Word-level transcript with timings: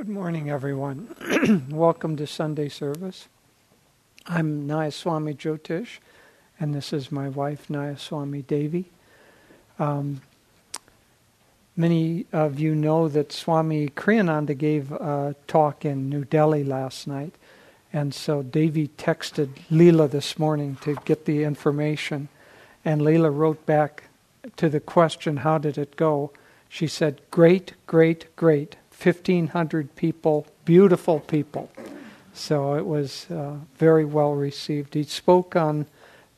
Good 0.00 0.08
morning, 0.08 0.48
everyone. 0.48 1.14
Welcome 1.70 2.16
to 2.16 2.26
Sunday 2.26 2.70
service. 2.70 3.28
I'm 4.26 4.66
Nayaswami 4.66 5.36
Jyotish, 5.36 5.98
and 6.58 6.74
this 6.74 6.94
is 6.94 7.12
my 7.12 7.28
wife, 7.28 7.68
Nayaswami 7.68 8.46
Devi. 8.46 8.86
Um, 9.78 10.22
many 11.76 12.24
of 12.32 12.58
you 12.58 12.74
know 12.74 13.08
that 13.08 13.30
Swami 13.30 13.90
Kriyananda 13.90 14.56
gave 14.56 14.90
a 14.90 15.36
talk 15.46 15.84
in 15.84 16.08
New 16.08 16.24
Delhi 16.24 16.64
last 16.64 17.06
night, 17.06 17.34
and 17.92 18.14
so 18.14 18.42
Devi 18.42 18.88
texted 18.96 19.50
Leela 19.70 20.10
this 20.10 20.38
morning 20.38 20.78
to 20.80 20.96
get 21.04 21.26
the 21.26 21.44
information, 21.44 22.30
and 22.86 23.02
Leela 23.02 23.30
wrote 23.30 23.66
back 23.66 24.04
to 24.56 24.70
the 24.70 24.80
question, 24.80 25.36
How 25.36 25.58
did 25.58 25.76
it 25.76 25.96
go? 25.96 26.32
She 26.70 26.86
said, 26.86 27.20
Great, 27.30 27.74
great, 27.86 28.34
great. 28.34 28.76
1,500 29.02 29.96
people, 29.96 30.46
beautiful 30.64 31.20
people. 31.20 31.70
So 32.34 32.74
it 32.74 32.86
was 32.86 33.30
uh, 33.30 33.56
very 33.76 34.04
well 34.04 34.34
received. 34.34 34.94
He 34.94 35.04
spoke 35.04 35.56
on 35.56 35.86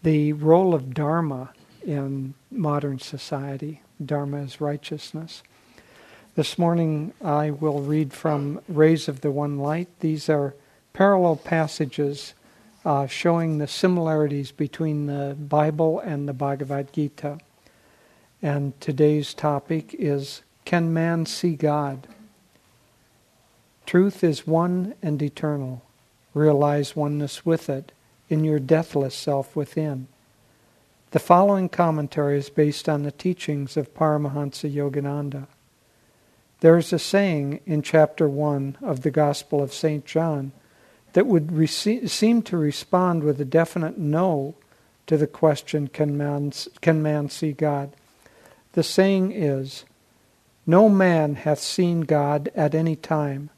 the 0.02 0.32
role 0.32 0.74
of 0.74 0.94
Dharma 0.94 1.50
in 1.84 2.34
modern 2.50 2.98
society. 2.98 3.82
Dharma 4.04 4.38
is 4.38 4.60
righteousness. 4.60 5.42
This 6.34 6.58
morning 6.58 7.12
I 7.22 7.50
will 7.50 7.80
read 7.80 8.12
from 8.12 8.60
Rays 8.68 9.08
of 9.08 9.20
the 9.20 9.30
One 9.30 9.58
Light. 9.58 9.88
These 10.00 10.28
are 10.28 10.54
parallel 10.92 11.36
passages 11.36 12.34
uh, 12.84 13.06
showing 13.06 13.58
the 13.58 13.66
similarities 13.66 14.50
between 14.50 15.06
the 15.06 15.36
Bible 15.38 16.00
and 16.00 16.28
the 16.28 16.32
Bhagavad 16.32 16.92
Gita. 16.92 17.38
And 18.40 18.80
today's 18.80 19.34
topic 19.34 19.94
is 19.94 20.42
Can 20.64 20.92
man 20.92 21.26
see 21.26 21.54
God? 21.54 22.08
Truth 23.92 24.24
is 24.24 24.46
one 24.46 24.94
and 25.02 25.20
eternal. 25.20 25.82
Realize 26.32 26.96
oneness 26.96 27.44
with 27.44 27.68
it 27.68 27.92
in 28.30 28.42
your 28.42 28.58
deathless 28.58 29.14
self 29.14 29.54
within. 29.54 30.08
The 31.10 31.18
following 31.18 31.68
commentary 31.68 32.38
is 32.38 32.48
based 32.48 32.88
on 32.88 33.02
the 33.02 33.12
teachings 33.12 33.76
of 33.76 33.92
Paramahansa 33.92 34.74
Yogananda. 34.74 35.46
There 36.60 36.78
is 36.78 36.90
a 36.94 36.98
saying 36.98 37.60
in 37.66 37.82
chapter 37.82 38.26
1 38.26 38.78
of 38.80 39.02
the 39.02 39.10
Gospel 39.10 39.62
of 39.62 39.74
St. 39.74 40.06
John 40.06 40.52
that 41.12 41.26
would 41.26 41.48
rece- 41.48 42.08
seem 42.08 42.40
to 42.44 42.56
respond 42.56 43.22
with 43.22 43.38
a 43.42 43.44
definite 43.44 43.98
no 43.98 44.54
to 45.06 45.18
the 45.18 45.26
question 45.26 45.86
can 45.88 46.16
man, 46.16 46.50
can 46.80 47.02
man 47.02 47.28
see 47.28 47.52
God? 47.52 47.92
The 48.72 48.84
saying 48.84 49.32
is, 49.32 49.84
No 50.64 50.88
man 50.88 51.34
hath 51.34 51.60
seen 51.60 52.00
God 52.00 52.50
at 52.54 52.74
any 52.74 52.96
time 52.96 53.50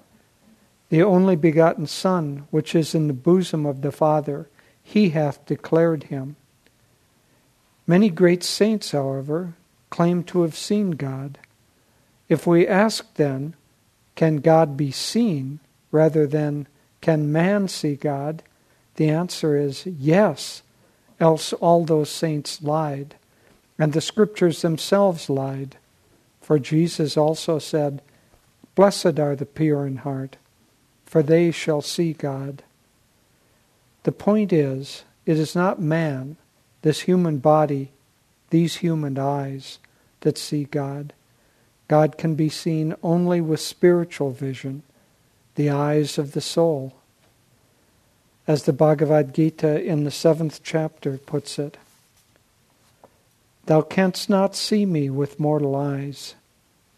the 0.91 1.03
only 1.03 1.37
begotten 1.37 1.87
Son, 1.87 2.47
which 2.51 2.75
is 2.75 2.95
in 2.95 3.07
the 3.07 3.15
bosom 3.15 3.67
of 3.67 3.81
the 3.81 3.93
Father, 3.93 4.49
he 4.83 5.11
hath 5.11 5.45
declared 5.47 6.05
him. 6.05 6.37
Many 7.87 8.11
great 8.11 8.43
saints, 8.43 8.93
however, 8.93 9.55
claim 9.91 10.23
to 10.25 10.43
have 10.43 10.57
seen 10.57 10.93
God. 10.93 11.39
If 12.29 12.47
we 12.47 12.67
ask 12.67 13.15
then, 13.15 13.55
can 14.15 14.37
God 14.37 14.77
be 14.77 14.91
seen, 14.91 15.61
rather 15.91 16.27
than 16.27 16.67
can 17.01 17.33
man 17.33 17.69
see 17.69 17.97
God, 17.97 18.43
the 18.97 19.09
answer 19.09 19.57
is 19.57 19.87
yes, 19.87 20.63
else 21.19 21.53
all 21.55 21.85
those 21.85 22.11
saints 22.11 22.63
lied, 22.63 23.17
and 23.79 23.93
the 23.93 24.01
scriptures 24.01 24.63
themselves 24.63 25.29
lied. 25.29 25.77
For 26.41 26.59
Jesus 26.59 27.17
also 27.17 27.59
said, 27.59 28.03
Blessed 28.75 29.19
are 29.19 29.35
the 29.35 29.47
pure 29.47 29.87
in 29.87 29.97
heart 29.97 30.37
for 31.15 31.23
they 31.23 31.53
shall 31.53 31.81
see 31.81 32.13
God. 32.13 32.65
The 34.03 34.11
point 34.11 34.53
is, 34.53 35.05
it 35.25 35.39
is 35.39 35.55
not 35.55 35.81
man, 35.81 36.35
this 36.83 37.03
human 37.03 37.39
body, 37.39 37.93
these 38.51 38.79
human 38.79 39.17
eyes, 39.17 39.79
that 40.23 40.37
see 40.37 40.65
God. 40.65 41.13
God 41.87 42.19
can 42.19 42.35
be 42.35 42.49
seen 42.49 42.97
only 43.01 43.41
with 43.41 43.61
spiritual 43.61 44.33
vision, 44.33 44.83
the 45.55 45.71
eyes 45.71 46.19
of 46.19 46.33
the 46.33 46.41
soul. 46.41 46.95
As 48.49 48.65
the 48.65 48.73
Bhagavad 48.73 49.33
Gita 49.33 49.81
in 49.81 50.03
the 50.03 50.11
seventh 50.11 50.65
chapter 50.65 51.17
puts 51.17 51.61
it, 51.61 51.77
Thou 53.67 53.83
canst 53.83 54.29
not 54.29 54.57
see 54.57 54.85
me 54.85 55.11
with 55.11 55.39
mortal 55.39 55.77
eyes. 55.77 56.35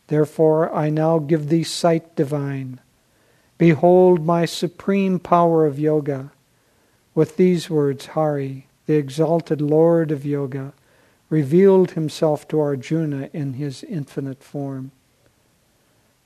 Therefore 0.07 0.75
I 0.75 0.89
now 0.89 1.19
give 1.19 1.51
thee 1.51 1.65
sight 1.65 2.17
divine. 2.17 2.81
Behold 3.59 4.25
my 4.25 4.45
supreme 4.45 5.19
power 5.19 5.65
of 5.65 5.79
yoga. 5.79 6.31
With 7.15 7.37
these 7.37 7.71
words, 7.71 8.07
Hari, 8.07 8.67
the 8.87 8.95
exalted 8.95 9.61
Lord 9.63 10.11
of 10.11 10.27
yoga, 10.27 10.75
revealed 11.31 11.93
himself 11.93 12.47
to 12.49 12.61
Arjuna 12.61 13.31
in 13.33 13.55
his 13.55 13.83
infinite 13.83 14.43
form. 14.43 14.93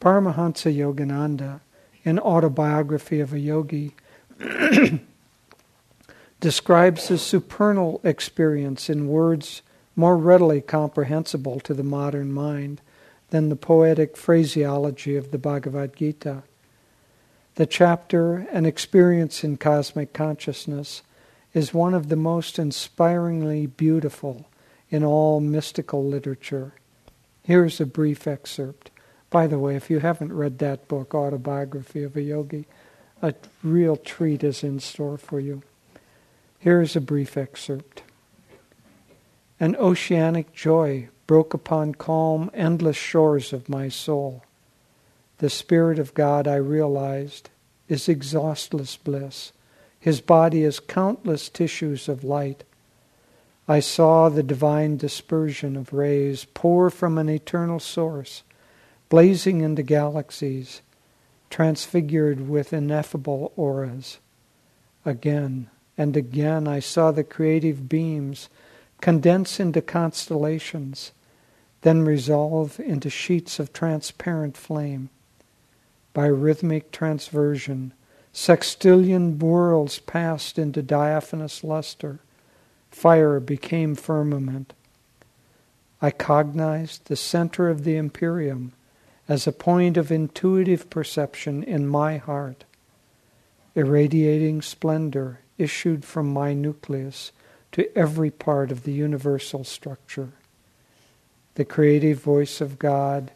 Paramahansa 0.00 0.74
Yogananda, 0.74 1.60
in 2.04 2.18
Autobiography 2.18 3.20
of 3.20 3.32
a 3.32 3.38
Yogi, 3.38 3.94
describes 6.41 7.08
his 7.08 7.22
supernal 7.22 8.00
experience 8.02 8.88
in 8.88 9.08
words 9.08 9.62
more 9.94 10.16
readily 10.16 10.60
comprehensible 10.60 11.60
to 11.60 11.74
the 11.74 11.82
modern 11.82 12.32
mind 12.32 12.80
than 13.28 13.48
the 13.48 13.56
poetic 13.56 14.16
phraseology 14.16 15.16
of 15.16 15.30
the 15.30 15.38
Bhagavad 15.38 15.94
Gita. 15.94 16.42
The 17.60 17.66
chapter, 17.66 18.48
An 18.53 18.65
Experience 18.65 19.44
in 19.44 19.59
Cosmic 19.59 20.15
Consciousness, 20.15 21.03
is 21.53 21.75
one 21.75 21.93
of 21.93 22.09
the 22.09 22.16
most 22.16 22.59
inspiringly 22.59 23.66
beautiful 23.66 24.47
in 24.88 25.04
all 25.04 25.41
mystical 25.41 26.03
literature. 26.03 26.72
Here's 27.43 27.78
a 27.78 27.84
brief 27.84 28.26
excerpt. 28.26 28.91
By 29.28 29.47
the 29.47 29.59
way, 29.59 29.76
if 29.76 29.91
you 29.91 29.98
haven't 29.98 30.32
read 30.32 30.59
that 30.60 30.88
book, 30.88 31.15
Autobiography 31.15 32.03
of 32.03 32.16
a 32.16 32.22
Yogi, 32.22 32.65
a 33.21 33.34
real 33.62 33.98
treat 33.98 34.42
is 34.42 34.65
in 34.65 34.81
store 34.81 35.19
for 35.19 35.38
you. 35.38 35.62
Here's 36.60 36.97
a 36.97 37.00
brief 37.03 37.37
excerpt. 37.37 38.04
An 39.60 39.77
oceanic 39.77 40.54
joy 40.54 41.10
broke 41.27 41.53
upon 41.53 41.94
calm, 41.97 42.50
endless 42.54 42.97
shores 42.97 43.53
of 43.53 43.69
my 43.69 43.91
soul. 43.91 44.44
The 45.41 45.49
Spirit 45.49 45.99
of 45.99 46.12
God, 46.12 46.47
I 46.47 46.56
realized, 46.56 47.49
is 47.89 48.11
exhaustless 48.11 48.99
bliss. 48.99 49.53
His 49.99 50.21
body 50.21 50.65
is 50.65 50.81
countless 50.81 51.49
tissues 51.49 52.11
of 52.11 52.23
light. 52.23 52.62
I 53.67 53.81
saw 53.81 54.28
the 54.28 54.43
divine 54.43 54.99
dispersion 54.99 55.78
of 55.78 55.95
rays 55.95 56.45
pour 56.53 56.91
from 56.91 57.17
an 57.17 57.31
eternal 57.31 57.81
source, 57.81 58.43
blazing 59.09 59.62
into 59.62 59.83
galaxies, 59.83 60.83
transfigured 61.49 62.47
with 62.47 62.75
ineffable 62.75 63.55
auras. 63.57 64.19
Again 65.07 65.71
and 65.97 66.19
again 66.19 66.69
I 66.69 66.81
saw 66.81 67.12
the 67.12 67.25
creative 67.25 67.89
beams 67.89 68.51
condense 69.01 69.59
into 69.59 69.81
constellations, 69.81 71.12
then 71.81 72.05
resolve 72.05 72.78
into 72.78 73.09
sheets 73.09 73.59
of 73.59 73.72
transparent 73.72 74.55
flame 74.55 75.09
by 76.12 76.26
rhythmic 76.26 76.91
transversion, 76.91 77.93
sextillion 78.32 79.38
worlds 79.38 79.98
passed 79.98 80.59
into 80.59 80.82
diaphanous 80.82 81.62
luster. 81.65 82.21
Fire 82.91 83.41
became 83.41 83.94
firmament. 83.94 84.72
I 86.03 86.10
cognized 86.10 87.06
the 87.06 87.16
center 87.16 87.69
of 87.69 87.84
the 87.84 87.97
Empyrean 87.97 88.72
as 89.28 89.47
a 89.47 89.53
point 89.53 89.97
of 89.97 90.10
intuitive 90.10 90.91
perception 90.91 91.62
in 91.62 91.86
my 91.86 92.16
heart. 92.16 92.65
Irradiating 93.77 94.62
splendor 94.62 95.41
issued 95.59 96.04
from 96.04 96.33
my 96.33 96.53
nucleus 96.53 97.30
to 97.72 97.97
every 97.97 98.30
part 98.30 98.72
of 98.72 98.83
the 98.83 98.92
universal 98.92 99.62
structure. 99.62 100.30
The 101.54 101.65
creative 101.65 102.21
voice 102.21 102.60
of 102.60 102.78
God 102.78 103.30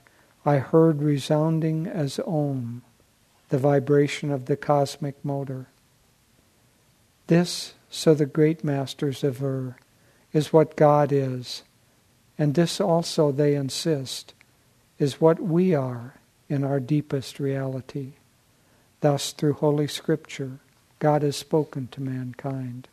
I 0.47 0.59
heard 0.59 1.01
resounding 1.01 1.87
as 1.87 2.21
Om, 2.27 2.83
the 3.49 3.59
vibration 3.59 4.31
of 4.31 4.45
the 4.47 4.57
cosmic 4.57 5.25
motor. 5.25 5.69
This, 7.29 7.75
so 7.89 8.13
the 8.13 8.27
great 8.27 8.63
masters 8.63 9.25
aver, 9.25 9.77
is 10.33 10.53
what 10.53 10.77
God 10.77 11.13
is, 11.13 11.63
and 12.37 12.55
this 12.55 12.81
also, 12.81 13.31
they 13.33 13.55
insist, 13.55 14.35
is 14.99 15.21
what 15.21 15.41
we 15.41 15.75
are 15.75 16.15
in 16.49 16.65
our 16.65 16.81
deepest 16.81 17.39
reality. 17.39 18.15
Thus, 19.01 19.33
through 19.33 19.55
Holy 19.55 19.87
Scripture, 19.87 20.59
God 20.99 21.23
has 21.23 21.37
spoken 21.37 21.89
to 21.89 22.03
mankind. 22.03 22.89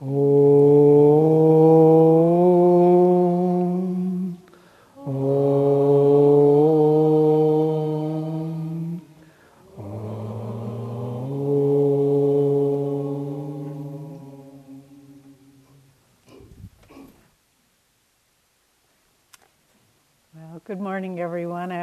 Om. 0.00 0.08
Om. 5.06 5.71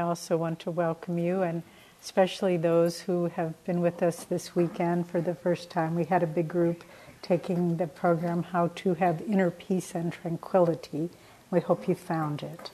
Also 0.10 0.36
want 0.38 0.60
to 0.60 0.72
welcome 0.72 1.20
you, 1.20 1.44
and 1.44 1.62
especially 2.02 2.58
those 2.58 3.02
who 3.02 3.28
have 3.28 3.54
been 3.64 3.80
with 3.80 4.02
us 4.02 4.24
this 4.24 4.56
weekend 4.56 5.08
for 5.08 5.22
the 5.22 5.36
first 5.36 5.70
time. 5.70 5.94
We 5.94 6.06
had 6.06 6.24
a 6.24 6.28
big 6.28 6.48
group 6.48 6.84
taking 7.22 7.78
the 7.78 7.86
program 7.86 8.42
How 8.42 8.70
to 8.78 8.96
Have 8.96 9.22
Inner 9.22 9.52
Peace 9.52 9.94
and 9.94 10.12
Tranquility. 10.12 11.12
We 11.52 11.60
hope 11.60 11.88
you 11.88 11.94
found 11.94 12.42
it. 12.42 12.72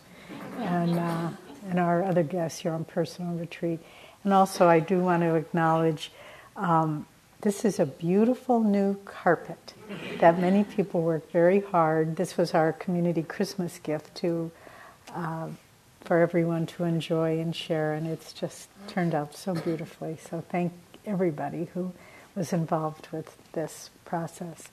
And, 0.60 0.98
uh, 0.98 1.32
and 1.70 1.78
our 1.78 2.06
other 2.06 2.24
guests 2.24 2.60
here 2.60 2.72
on 2.72 2.86
Personal 2.86 3.36
Retreat. 3.36 3.82
And 4.24 4.32
also, 4.32 4.70
I 4.70 4.80
do 4.80 5.00
want 5.00 5.22
to 5.24 5.36
acknowledge 5.36 6.14
um, 6.56 7.06
this 7.42 7.66
is 7.66 7.82
a 7.82 7.86
beautiful 7.86 8.64
new 8.64 8.96
carpet 9.04 9.74
that 10.20 10.40
many 10.40 10.64
people 10.64 11.02
worked 11.02 11.34
very 11.34 11.60
hard. 11.60 12.16
This 12.16 12.38
was 12.38 12.54
our 12.54 12.72
community 12.72 13.24
Christmas 13.24 13.78
gift 13.78 14.16
to 14.16 14.52
uh, 15.14 15.50
for 16.06 16.20
everyone 16.20 16.66
to 16.68 16.84
enjoy 16.84 17.40
and 17.40 17.56
share, 17.56 17.94
and 17.94 18.08
it's 18.08 18.32
just 18.32 18.70
turned 18.88 19.16
out 19.16 19.36
so 19.36 19.54
beautifully. 19.54 20.18
So 20.30 20.44
thank 20.50 20.72
everybody 21.06 21.70
who 21.74 21.92
was 22.36 22.54
involved 22.54 23.08
with 23.12 23.36
this 23.54 23.90
process. 24.06 24.70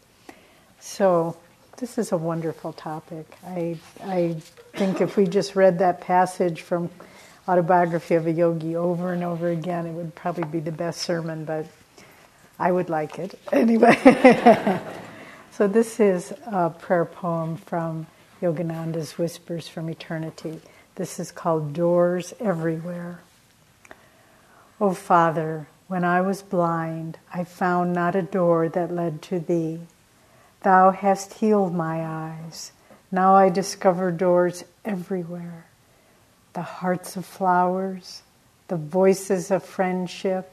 So 0.79 1.37
this 1.79 1.97
is 1.99 2.13
a 2.13 2.17
wonderful 2.17 2.73
topic. 2.73 3.27
I 3.47 3.79
I 4.05 4.37
think 4.75 5.01
if 5.01 5.17
we 5.17 5.27
just 5.27 5.57
read 5.57 5.79
that 5.79 6.01
passage 6.01 6.63
from 6.63 6.91
autobiography 7.49 8.15
of 8.15 8.27
a 8.27 8.33
yogi 8.33 8.77
over 8.77 9.13
and 9.13 9.25
over 9.25 9.49
again, 9.49 9.87
it 9.87 9.93
would 9.93 10.15
probably 10.15 10.45
be 10.45 10.61
the 10.61 10.73
best 10.73 11.03
sermon, 11.03 11.45
but 11.45 11.67
I 12.59 12.71
would 12.71 12.91
like 12.91 13.19
it 13.19 13.39
anyway. 13.53 13.97
so 15.51 15.67
this 15.67 15.99
is 15.99 16.33
a 16.47 16.71
prayer 16.71 17.05
poem 17.05 17.57
from 17.57 18.07
Yogananda's 18.41 19.19
Whispers 19.19 19.69
from 19.69 19.89
Eternity. 19.89 20.61
This 20.97 21.19
is 21.19 21.33
called 21.33 21.73
Doors 21.73 22.35
Everywhere. 22.39 23.21
O 24.79 24.89
oh, 24.89 24.95
Father, 24.95 25.67
when 25.89 26.05
I 26.05 26.21
was 26.21 26.43
blind, 26.43 27.19
I 27.33 27.45
found 27.45 27.95
not 27.95 28.15
a 28.15 28.23
door 28.23 28.69
that 28.69 28.93
led 28.93 29.23
to 29.23 29.41
Thee. 29.41 29.81
Thou 30.63 30.91
hast 30.91 31.35
healed 31.35 31.75
my 31.75 32.05
eyes. 32.05 32.73
Now 33.11 33.35
I 33.35 33.49
discover 33.49 34.11
doors 34.11 34.65
everywhere 34.85 35.67
the 36.53 36.63
hearts 36.63 37.17
of 37.17 37.25
flowers, 37.25 38.23
the 38.69 38.77
voices 38.77 39.51
of 39.51 39.65
friendship, 39.65 40.51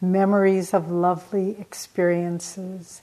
memories 0.00 0.74
of 0.74 0.90
lovely 0.90 1.56
experiences. 1.60 3.02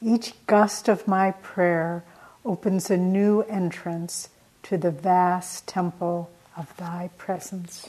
Each 0.00 0.32
gust 0.46 0.88
of 0.88 1.06
my 1.06 1.32
prayer 1.32 2.02
opens 2.44 2.90
a 2.90 2.96
new 2.96 3.42
entrance 3.42 4.30
to 4.64 4.78
the 4.78 4.90
vast 4.90 5.66
temple 5.66 6.30
of 6.56 6.76
thy 6.76 7.10
presence. 7.16 7.88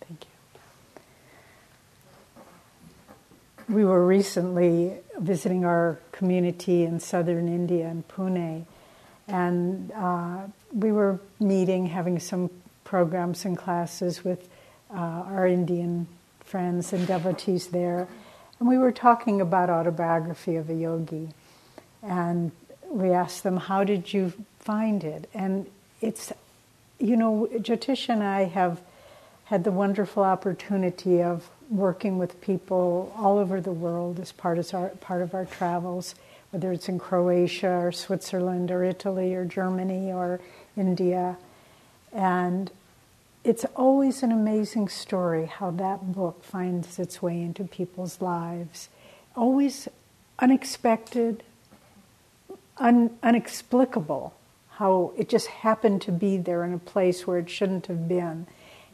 Thank 0.00 0.24
you. 3.68 3.74
We 3.74 3.84
were 3.84 4.06
recently 4.06 4.94
visiting 5.18 5.64
our 5.64 5.98
community 6.12 6.84
in 6.84 7.00
southern 7.00 7.48
India 7.48 7.88
in 7.88 8.02
Pune, 8.04 8.64
and 9.28 9.92
uh, 9.92 10.46
we 10.72 10.92
were 10.92 11.20
meeting, 11.40 11.86
having 11.86 12.18
some 12.18 12.50
programs 12.84 13.44
and 13.44 13.56
classes 13.56 14.24
with 14.24 14.48
uh, 14.90 14.98
our 14.98 15.46
Indian 15.46 16.06
friends 16.44 16.92
and 16.92 17.06
devotees 17.06 17.68
there. 17.68 18.06
And 18.58 18.68
we 18.68 18.78
were 18.78 18.92
talking 18.92 19.40
about 19.40 19.68
autobiography 19.68 20.56
of 20.56 20.70
a 20.70 20.74
yogi. 20.74 21.28
And 22.02 22.52
we 22.96 23.10
ask 23.10 23.42
them, 23.42 23.56
How 23.56 23.84
did 23.84 24.12
you 24.12 24.32
find 24.58 25.04
it? 25.04 25.28
And 25.34 25.66
it's, 26.00 26.32
you 26.98 27.16
know, 27.16 27.48
Jyotish 27.52 28.08
and 28.08 28.22
I 28.22 28.44
have 28.44 28.80
had 29.46 29.64
the 29.64 29.70
wonderful 29.70 30.24
opportunity 30.24 31.22
of 31.22 31.48
working 31.70 32.18
with 32.18 32.40
people 32.40 33.12
all 33.16 33.38
over 33.38 33.60
the 33.60 33.72
world 33.72 34.18
as 34.20 34.32
part 34.32 34.58
of 34.58 34.72
our, 34.74 34.88
part 34.88 35.22
of 35.22 35.34
our 35.34 35.44
travels, 35.44 36.14
whether 36.50 36.72
it's 36.72 36.88
in 36.88 36.98
Croatia 36.98 37.70
or 37.70 37.92
Switzerland 37.92 38.70
or 38.70 38.84
Italy 38.84 39.34
or 39.34 39.44
Germany 39.44 40.12
or 40.12 40.40
India. 40.76 41.36
And 42.12 42.70
it's 43.44 43.64
always 43.76 44.22
an 44.22 44.32
amazing 44.32 44.88
story 44.88 45.46
how 45.46 45.70
that 45.72 46.12
book 46.12 46.42
finds 46.42 46.98
its 46.98 47.22
way 47.22 47.40
into 47.40 47.64
people's 47.64 48.20
lives. 48.20 48.88
Always 49.36 49.88
unexpected, 50.40 51.42
un- 52.78 53.16
unexplicable, 53.22 54.34
how 54.70 55.12
it 55.16 55.28
just 55.28 55.46
happened 55.48 56.02
to 56.02 56.12
be 56.12 56.36
there 56.36 56.64
in 56.64 56.72
a 56.72 56.78
place 56.78 57.26
where 57.26 57.38
it 57.38 57.50
shouldn't 57.50 57.86
have 57.86 58.08
been, 58.08 58.46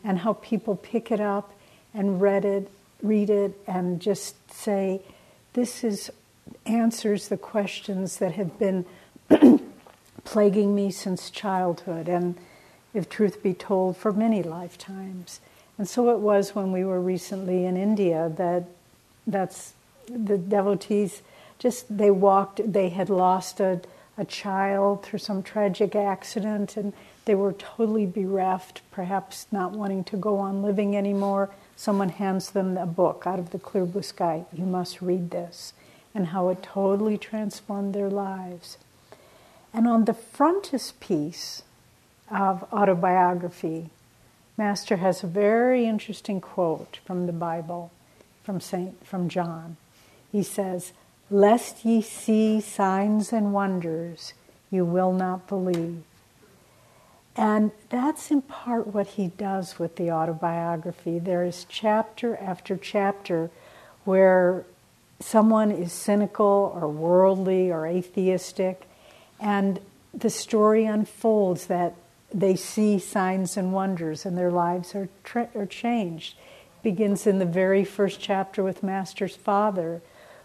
and 0.04 0.18
how 0.18 0.34
people 0.34 0.76
pick 0.76 1.10
it 1.10 1.20
up 1.20 1.52
and 1.94 2.20
read 2.20 2.44
it, 2.44 2.70
read 3.02 3.30
it, 3.30 3.58
and 3.66 4.00
just 4.00 4.52
say, 4.52 5.00
"This 5.52 5.84
is 5.84 6.10
answers 6.66 7.28
the 7.28 7.36
questions 7.36 8.18
that 8.18 8.32
have 8.32 8.58
been 8.58 8.84
plaguing 10.24 10.74
me 10.74 10.90
since 10.90 11.30
childhood." 11.30 12.08
and 12.08 12.36
if 12.94 13.08
truth 13.08 13.42
be 13.42 13.54
told, 13.54 13.96
for 13.96 14.12
many 14.12 14.42
lifetimes. 14.42 15.40
And 15.78 15.88
so 15.88 16.10
it 16.10 16.18
was 16.18 16.54
when 16.54 16.72
we 16.72 16.84
were 16.84 17.00
recently 17.00 17.64
in 17.64 17.76
India 17.76 18.30
that 18.36 18.64
that's 19.26 19.72
the 20.06 20.36
devotees 20.36 21.22
just 21.62 21.96
they 21.96 22.10
walked 22.10 22.72
they 22.72 22.88
had 22.88 23.08
lost 23.08 23.60
a, 23.60 23.80
a 24.18 24.24
child 24.24 25.04
through 25.04 25.20
some 25.20 25.44
tragic 25.44 25.94
accident 25.94 26.76
and 26.76 26.92
they 27.24 27.36
were 27.36 27.52
totally 27.52 28.04
bereft, 28.04 28.82
perhaps 28.90 29.46
not 29.52 29.70
wanting 29.70 30.02
to 30.04 30.16
go 30.16 30.38
on 30.38 30.64
living 30.64 30.96
anymore. 30.96 31.50
Someone 31.76 32.08
hands 32.08 32.50
them 32.50 32.76
a 32.76 32.84
book 32.84 33.22
out 33.26 33.38
of 33.38 33.50
the 33.50 33.60
clear 33.60 33.84
blue 33.84 34.02
sky. 34.02 34.44
You 34.52 34.64
must 34.64 35.00
read 35.00 35.30
this. 35.30 35.72
And 36.14 36.26
how 36.26 36.48
it 36.48 36.64
totally 36.64 37.16
transformed 37.16 37.94
their 37.94 38.10
lives. 38.10 38.76
And 39.72 39.86
on 39.86 40.04
the 40.04 40.12
frontispiece 40.12 41.62
of 42.28 42.64
autobiography, 42.72 43.90
Master 44.58 44.96
has 44.96 45.22
a 45.22 45.28
very 45.28 45.86
interesting 45.86 46.40
quote 46.40 46.98
from 47.06 47.26
the 47.26 47.32
Bible, 47.32 47.92
from 48.42 48.60
Saint 48.60 49.06
from 49.06 49.28
John. 49.28 49.76
He 50.30 50.42
says, 50.42 50.92
"Lest 51.32 51.86
ye 51.86 52.02
see 52.02 52.60
signs 52.60 53.32
and 53.32 53.54
wonders, 53.54 54.34
you 54.70 54.84
will 54.84 55.12
not 55.12 55.48
believe." 55.48 56.04
And 57.34 57.70
that's 57.88 58.30
in 58.30 58.42
part 58.42 58.88
what 58.88 59.06
he 59.06 59.28
does 59.28 59.78
with 59.78 59.96
the 59.96 60.12
autobiography. 60.12 61.18
There 61.18 61.42
is 61.42 61.64
chapter 61.66 62.36
after 62.36 62.76
chapter 62.76 63.50
where 64.04 64.66
someone 65.20 65.70
is 65.70 65.92
cynical 65.92 66.76
or 66.78 66.86
worldly 66.88 67.72
or 67.72 67.86
atheistic, 67.86 68.86
and 69.40 69.80
the 70.12 70.28
story 70.28 70.84
unfolds 70.84 71.68
that 71.68 71.94
they 72.34 72.56
see 72.56 72.98
signs 72.98 73.56
and 73.56 73.72
wonders 73.72 74.26
and 74.26 74.36
their 74.36 74.50
lives 74.50 74.94
are, 74.94 75.08
tra- 75.24 75.48
are 75.54 75.64
changed. 75.64 76.36
It 76.76 76.82
begins 76.82 77.26
in 77.26 77.38
the 77.38 77.46
very 77.46 77.84
first 77.84 78.20
chapter 78.20 78.62
with 78.62 78.82
Master's 78.82 79.36
father, 79.36 80.02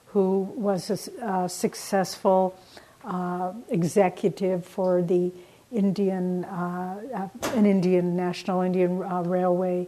who 0.08 0.52
was 0.56 0.90
a, 0.90 1.44
a 1.44 1.50
successful 1.50 2.58
uh, 3.04 3.54
executive 3.70 4.66
for 4.66 5.02
the 5.02 5.32
Indian, 5.72 6.46
uh, 6.46 7.30
an 7.54 7.66
Indian 7.66 8.16
National 8.16 8.62
Indian 8.62 9.04
uh, 9.04 9.22
Railway, 9.24 9.88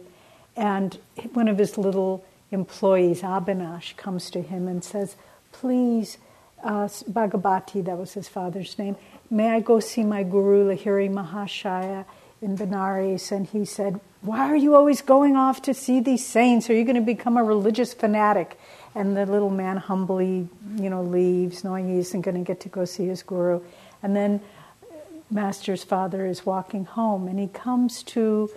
and 0.56 0.98
one 1.32 1.48
of 1.48 1.58
his 1.58 1.78
little 1.78 2.24
employees, 2.50 3.22
Abhinash, 3.22 3.96
comes 3.96 4.30
to 4.30 4.42
him 4.42 4.68
and 4.68 4.84
says, 4.84 5.16
"Please, 5.52 6.18
uh, 6.62 6.86
Bhagabati, 7.10 7.84
that 7.84 7.96
was 7.96 8.14
his 8.14 8.28
father's 8.28 8.78
name, 8.78 8.96
may 9.30 9.50
I 9.50 9.60
go 9.60 9.80
see 9.80 10.04
my 10.04 10.22
guru, 10.22 10.74
Lahiri 10.74 11.10
Mahashaya, 11.10 12.04
in 12.42 12.56
Benares? 12.56 13.32
And 13.32 13.46
he 13.46 13.64
said, 13.64 14.00
Why 14.20 14.40
are 14.50 14.56
you 14.56 14.74
always 14.74 15.02
going 15.02 15.36
off 15.36 15.62
to 15.62 15.74
see 15.74 16.00
these 16.00 16.26
saints? 16.26 16.68
Are 16.68 16.74
you 16.74 16.84
going 16.84 16.96
to 16.96 17.02
become 17.02 17.36
a 17.36 17.44
religious 17.44 17.94
fanatic? 17.94 18.58
And 18.94 19.16
the 19.16 19.24
little 19.26 19.50
man 19.50 19.76
humbly, 19.76 20.48
you 20.76 20.90
know, 20.90 21.02
leaves, 21.02 21.62
knowing 21.62 21.88
he 21.88 21.98
isn't 21.98 22.22
going 22.22 22.36
to 22.36 22.42
get 22.42 22.60
to 22.60 22.68
go 22.68 22.84
see 22.84 23.06
his 23.06 23.22
guru. 23.22 23.60
And 24.02 24.16
then 24.16 24.40
uh, 24.82 24.96
Master's 25.30 25.84
father 25.84 26.26
is 26.26 26.44
walking 26.44 26.84
home, 26.84 27.28
and 27.28 27.38
he 27.38 27.46
comes 27.46 28.02
to 28.04 28.50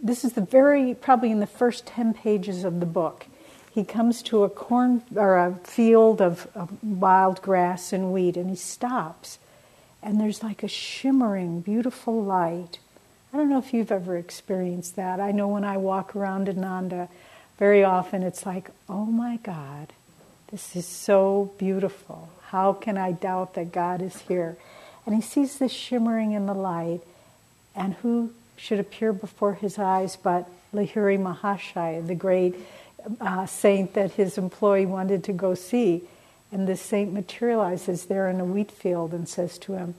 this 0.00 0.24
is 0.24 0.32
the 0.32 0.40
very 0.40 0.94
probably 0.94 1.30
in 1.30 1.40
the 1.40 1.46
first 1.46 1.86
10 1.86 2.14
pages 2.14 2.64
of 2.64 2.80
the 2.80 2.86
book 2.86 3.26
he 3.72 3.84
comes 3.84 4.22
to 4.24 4.42
a 4.42 4.50
corn 4.50 5.02
or 5.14 5.38
a 5.38 5.54
field 5.64 6.20
of, 6.20 6.46
of, 6.54 6.70
wild 6.82 7.40
grass 7.40 7.92
and 7.92 8.12
wheat 8.12 8.36
and 8.36 8.50
he 8.50 8.56
stops 8.56 9.38
and 10.02 10.20
there's 10.20 10.42
like 10.42 10.62
a 10.62 10.68
shimmering, 10.68 11.60
beautiful 11.60 12.22
light. 12.22 12.80
I 13.32 13.36
don't 13.36 13.48
know 13.48 13.58
if 13.58 13.72
you've 13.72 13.92
ever 13.92 14.16
experienced 14.16 14.96
that. 14.96 15.20
I 15.20 15.30
know 15.30 15.46
when 15.46 15.64
I 15.64 15.76
walk 15.76 16.16
around 16.16 16.48
Ananda, 16.48 17.08
very 17.62 17.84
often 17.84 18.24
it's 18.24 18.44
like, 18.44 18.70
oh 18.88 19.04
my 19.04 19.36
God, 19.36 19.92
this 20.50 20.74
is 20.74 20.84
so 20.84 21.52
beautiful. 21.58 22.28
How 22.46 22.72
can 22.72 22.98
I 22.98 23.12
doubt 23.12 23.54
that 23.54 23.70
God 23.70 24.02
is 24.02 24.16
here? 24.22 24.56
And 25.06 25.14
he 25.14 25.20
sees 25.20 25.60
this 25.60 25.70
shimmering 25.70 26.32
in 26.32 26.46
the 26.46 26.54
light, 26.54 27.02
and 27.76 27.94
who 28.02 28.32
should 28.56 28.80
appear 28.80 29.12
before 29.12 29.54
his 29.54 29.78
eyes 29.78 30.16
but 30.16 30.50
Lahiri 30.74 31.16
Mahashaya, 31.16 32.04
the 32.04 32.16
great 32.16 32.56
uh, 33.20 33.46
saint 33.46 33.94
that 33.94 34.10
his 34.14 34.38
employee 34.38 34.84
wanted 34.84 35.22
to 35.22 35.32
go 35.32 35.54
see. 35.54 36.02
And 36.50 36.66
this 36.66 36.80
saint 36.80 37.12
materializes 37.12 38.06
there 38.06 38.28
in 38.28 38.40
a 38.40 38.44
wheat 38.44 38.72
field 38.72 39.14
and 39.14 39.28
says 39.28 39.56
to 39.58 39.74
him, 39.74 39.94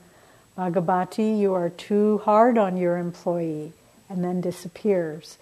Bhagavati, 0.58 1.38
you 1.38 1.54
are 1.54 1.70
too 1.70 2.18
hard 2.26 2.58
on 2.58 2.76
your 2.76 2.98
employee, 2.98 3.72
and 4.10 4.22
then 4.22 4.42
disappears. 4.42 5.38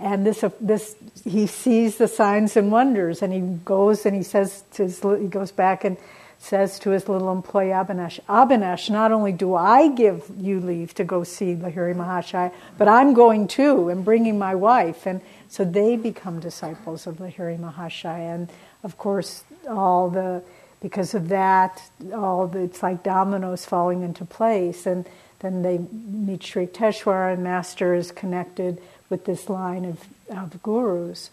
And 0.00 0.26
this, 0.26 0.42
this, 0.60 0.96
he 1.24 1.46
sees 1.46 1.98
the 1.98 2.08
signs 2.08 2.56
and 2.56 2.72
wonders, 2.72 3.20
and 3.22 3.32
he 3.32 3.40
goes 3.40 4.06
and 4.06 4.16
he 4.16 4.22
says 4.22 4.64
to 4.72 4.84
his, 4.84 5.00
he 5.00 5.26
goes 5.26 5.52
back 5.52 5.84
and 5.84 5.98
says 6.38 6.78
to 6.78 6.90
his 6.90 7.06
little 7.06 7.30
employee 7.30 7.66
Abhinesh, 7.66 8.18
Abhinesh, 8.26 8.88
not 8.88 9.12
only 9.12 9.32
do 9.32 9.54
I 9.54 9.88
give 9.88 10.24
you 10.38 10.58
leave 10.58 10.94
to 10.94 11.04
go 11.04 11.22
see 11.22 11.54
Lahiri 11.54 11.94
Mahashaya, 11.94 12.50
but 12.78 12.88
I'm 12.88 13.12
going 13.12 13.46
too 13.46 13.90
and 13.90 14.02
bringing 14.02 14.38
my 14.38 14.54
wife. 14.54 15.04
And 15.04 15.20
so 15.48 15.66
they 15.66 15.96
become 15.96 16.40
disciples 16.40 17.06
of 17.06 17.16
Lahiri 17.16 17.58
Mahashaya. 17.58 18.34
And 18.34 18.50
of 18.82 18.96
course, 18.96 19.44
all 19.68 20.08
the, 20.08 20.42
because 20.80 21.12
of 21.12 21.28
that, 21.28 21.82
all 22.14 22.46
the, 22.46 22.60
it's 22.60 22.82
like 22.82 23.02
dominoes 23.02 23.66
falling 23.66 24.00
into 24.00 24.24
place. 24.24 24.86
And 24.86 25.06
then 25.40 25.60
they 25.60 25.76
meet 25.78 26.42
Sri 26.42 26.66
Yukteswar, 26.66 27.34
and 27.34 27.44
Master 27.44 27.92
is 27.92 28.12
connected 28.12 28.80
with 29.10 29.26
this 29.26 29.50
line 29.50 29.84
of, 29.84 30.04
of 30.30 30.62
gurus. 30.62 31.30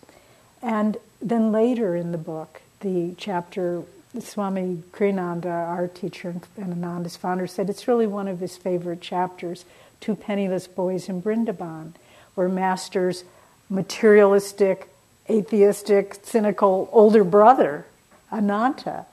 And 0.61 0.97
then 1.21 1.51
later 1.51 1.95
in 1.95 2.11
the 2.11 2.17
book, 2.17 2.61
the 2.81 3.13
chapter 3.17 3.83
Swami 4.19 4.83
Kriyananda, 4.91 5.45
our 5.45 5.87
teacher 5.87 6.35
and 6.57 6.73
Ananda's 6.73 7.15
founder, 7.15 7.47
said 7.47 7.69
it's 7.69 7.87
really 7.87 8.07
one 8.07 8.27
of 8.27 8.39
his 8.39 8.57
favorite 8.57 9.01
chapters, 9.01 9.63
Two 9.99 10.15
Penniless 10.15 10.67
Boys 10.67 11.07
in 11.07 11.21
Brindaban, 11.21 11.93
where 12.35 12.49
Master's 12.49 13.23
materialistic, 13.69 14.89
atheistic, 15.29 16.19
cynical 16.23 16.89
older 16.91 17.23
brother, 17.23 17.85
Ananta, 18.31 19.05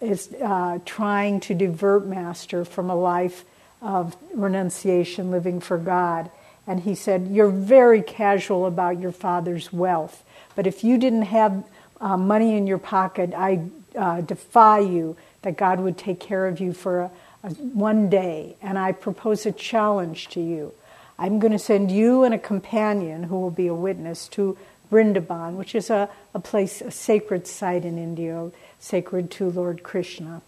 is 0.00 0.34
uh, 0.42 0.78
trying 0.84 1.40
to 1.40 1.54
divert 1.54 2.06
Master 2.06 2.64
from 2.64 2.90
a 2.90 2.96
life 2.96 3.44
of 3.80 4.16
renunciation, 4.34 5.30
living 5.30 5.60
for 5.60 5.78
God. 5.78 6.30
And 6.66 6.80
he 6.80 6.94
said, 6.94 7.28
You're 7.28 7.50
very 7.50 8.02
casual 8.02 8.66
about 8.66 9.00
your 9.00 9.12
father's 9.12 9.72
wealth, 9.72 10.22
but 10.54 10.66
if 10.66 10.84
you 10.84 10.98
didn't 10.98 11.22
have 11.22 11.64
uh, 12.00 12.16
money 12.16 12.56
in 12.56 12.66
your 12.66 12.78
pocket, 12.78 13.32
I 13.34 13.64
uh, 13.96 14.20
defy 14.20 14.80
you 14.80 15.16
that 15.42 15.56
God 15.56 15.80
would 15.80 15.98
take 15.98 16.20
care 16.20 16.46
of 16.46 16.60
you 16.60 16.72
for 16.72 17.00
a, 17.00 17.10
a, 17.44 17.50
one 17.50 18.08
day. 18.08 18.56
And 18.62 18.78
I 18.78 18.92
propose 18.92 19.46
a 19.46 19.52
challenge 19.52 20.28
to 20.28 20.40
you. 20.40 20.72
I'm 21.18 21.38
going 21.38 21.52
to 21.52 21.58
send 21.58 21.90
you 21.90 22.24
and 22.24 22.34
a 22.34 22.38
companion 22.38 23.24
who 23.24 23.38
will 23.38 23.50
be 23.50 23.66
a 23.66 23.74
witness 23.74 24.28
to 24.28 24.56
Vrindaban, 24.90 25.54
which 25.54 25.74
is 25.74 25.90
a, 25.90 26.08
a 26.34 26.40
place, 26.40 26.80
a 26.80 26.90
sacred 26.90 27.46
site 27.46 27.84
in 27.84 27.98
India, 27.98 28.50
sacred 28.78 29.30
to 29.32 29.50
Lord 29.50 29.82
Krishna. 29.82 30.42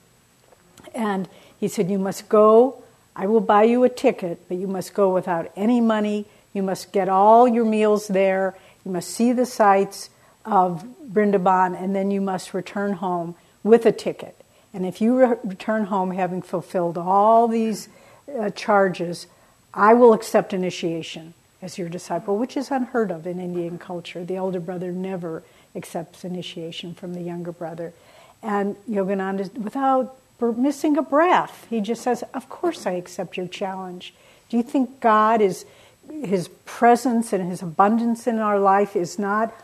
And 0.95 1.29
he 1.59 1.69
said, 1.69 1.91
You 1.91 1.99
must 1.99 2.29
go. 2.29 2.83
I 3.17 3.27
will 3.27 3.41
buy 3.41 3.65
you 3.65 3.85
a 3.85 3.89
ticket, 3.89 4.41
but 4.49 4.57
you 4.57 4.67
must 4.67 4.95
go 4.95 5.13
without 5.13 5.53
any 5.57 5.81
money. 5.81 6.27
You 6.53 6.63
must 6.63 6.93
get 6.93 7.09
all 7.09 7.47
your 7.47 7.65
meals 7.65 8.09
there. 8.09 8.57
You 8.85 8.91
must 8.91 9.11
see 9.11 9.33
the 9.33 9.47
sights 9.47 10.11
of 10.45 10.85
Brindaban, 11.13 11.81
and 11.81 11.95
then 11.95 12.11
you 12.11 12.21
must 12.21 12.55
return 12.55 12.95
home 12.95 13.35
with 13.63 13.87
a 13.87 13.93
ticket. 13.93 14.37
And 14.73 14.85
if 14.85 15.01
you 15.01 15.19
re- 15.19 15.37
return 15.45 15.85
home 15.85 16.11
having 16.11 16.43
fulfilled 16.43 16.99
all 16.99 17.49
these 17.49 17.89
uh, 18.39 18.51
charges, 18.51 19.27
I 19.73 19.95
will 19.95 20.13
accept 20.13 20.53
initiation 20.53 21.35
as 21.63 21.79
your 21.79 21.89
disciple, 21.89 22.37
which 22.37 22.57
is 22.57 22.71
unheard 22.71 23.11
of 23.11 23.27
in 23.27 23.41
Indian 23.41 23.79
culture. 23.79 24.25
The 24.25 24.37
elder 24.37 24.61
brother 24.61 24.93
never 24.93 25.43
accepts 25.75 26.25
initiation 26.25 26.95
from 26.95 27.15
the 27.15 27.23
younger 27.23 27.53
brother. 27.53 27.95
And 28.43 28.77
Yogananda, 28.89 29.53
without 29.57 30.17
missing 30.41 30.97
a 30.97 31.03
breath, 31.03 31.67
he 31.71 31.81
just 31.81 32.03
says, 32.03 32.23
Of 32.35 32.49
course 32.49 32.87
I 32.87 32.93
accept 32.93 33.37
your 33.37 33.47
challenge. 33.47 34.15
Do 34.49 34.57
you 34.57 34.63
think 34.63 35.01
God 35.01 35.41
is, 35.41 35.65
his 36.23 36.49
presence 36.67 37.33
and 37.33 37.51
his 37.51 37.63
abundance 37.63 38.27
in 38.27 38.39
our 38.39 38.59
life 38.59 38.95
is 38.95 39.19
not 39.19 39.55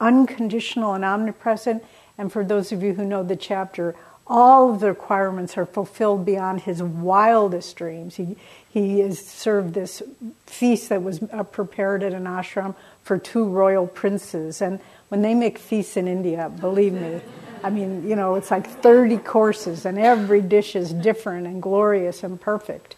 unconditional 0.00 0.94
and 0.94 1.04
omnipresent. 1.04 1.84
And 2.18 2.32
for 2.32 2.44
those 2.44 2.72
of 2.72 2.82
you 2.82 2.94
who 2.94 3.04
know 3.04 3.22
the 3.22 3.36
chapter, 3.36 3.94
all 4.26 4.72
of 4.72 4.80
the 4.80 4.88
requirements 4.88 5.58
are 5.58 5.66
fulfilled 5.66 6.24
beyond 6.24 6.62
his 6.62 6.82
wildest 6.82 7.76
dreams. 7.76 8.16
He, 8.16 8.36
he 8.68 9.00
has 9.00 9.18
served 9.18 9.74
this 9.74 10.02
feast 10.46 10.88
that 10.88 11.02
was 11.02 11.22
uh, 11.32 11.42
prepared 11.42 12.02
at 12.02 12.12
an 12.12 12.24
ashram 12.24 12.74
for 13.02 13.18
two 13.18 13.44
royal 13.44 13.86
princes. 13.86 14.62
And 14.62 14.80
when 15.08 15.22
they 15.22 15.34
make 15.34 15.58
feasts 15.58 15.96
in 15.96 16.08
India, 16.08 16.48
believe 16.48 16.94
me, 16.94 17.20
I 17.64 17.70
mean, 17.70 18.06
you 18.06 18.14
know, 18.14 18.34
it's 18.34 18.50
like 18.50 18.68
30 18.68 19.16
courses, 19.18 19.86
and 19.86 19.98
every 19.98 20.42
dish 20.42 20.76
is 20.76 20.92
different 20.92 21.46
and 21.46 21.62
glorious 21.62 22.22
and 22.22 22.40
perfect. 22.40 22.94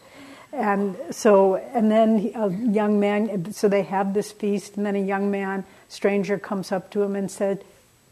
And 0.53 0.97
so, 1.11 1.57
and 1.57 1.91
then 1.91 2.33
a 2.35 2.51
young 2.51 2.99
man, 2.99 3.53
so 3.53 3.69
they 3.69 3.83
have 3.83 4.13
this 4.13 4.33
feast, 4.33 4.77
and 4.77 4.85
then 4.85 4.97
a 4.97 5.05
young 5.05 5.31
man 5.31 5.65
stranger 5.89 6.37
comes 6.39 6.73
up 6.73 6.91
to 6.91 7.03
him 7.03 7.15
and 7.15 7.31
said, 7.31 7.65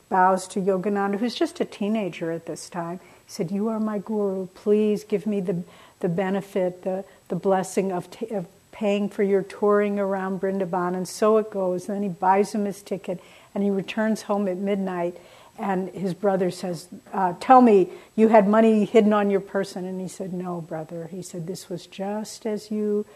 bows 0.08 0.46
to 0.46 0.60
Yogananda, 0.60 1.18
who's 1.18 1.34
just 1.34 1.60
a 1.60 1.64
teenager 1.64 2.30
at 2.30 2.46
this 2.46 2.68
time. 2.68 3.00
He 3.26 3.32
said, 3.32 3.50
You 3.50 3.66
are 3.68 3.80
my 3.80 3.98
guru. 3.98 4.46
Please 4.46 5.02
give 5.02 5.26
me 5.26 5.40
the, 5.40 5.64
the 5.98 6.08
benefit, 6.08 6.82
the, 6.82 7.04
the 7.28 7.34
blessing 7.34 7.90
of, 7.90 8.08
t- 8.12 8.28
of 8.28 8.46
paying 8.70 9.08
for 9.08 9.24
your 9.24 9.42
touring 9.42 9.98
around 9.98 10.40
Brindaban. 10.40 10.94
And 10.94 11.08
so 11.08 11.38
it 11.38 11.50
goes. 11.50 11.88
And 11.88 11.96
then 11.96 12.02
he 12.04 12.08
buys 12.08 12.54
him 12.54 12.64
his 12.64 12.80
ticket 12.80 13.20
and 13.54 13.64
he 13.64 13.70
returns 13.70 14.22
home 14.22 14.46
at 14.46 14.56
midnight. 14.56 15.16
And 15.58 15.88
his 15.90 16.14
brother 16.14 16.50
says, 16.50 16.88
uh, 17.12 17.34
Tell 17.38 17.60
me, 17.60 17.90
you 18.16 18.28
had 18.28 18.48
money 18.48 18.84
hidden 18.84 19.12
on 19.12 19.30
your 19.30 19.40
person. 19.40 19.84
And 19.84 20.00
he 20.00 20.08
said, 20.08 20.32
No, 20.32 20.60
brother. 20.60 21.08
He 21.10 21.22
said, 21.22 21.46
This 21.46 21.68
was 21.68 21.86
just 21.86 22.44
as 22.44 22.70
you 22.70 23.06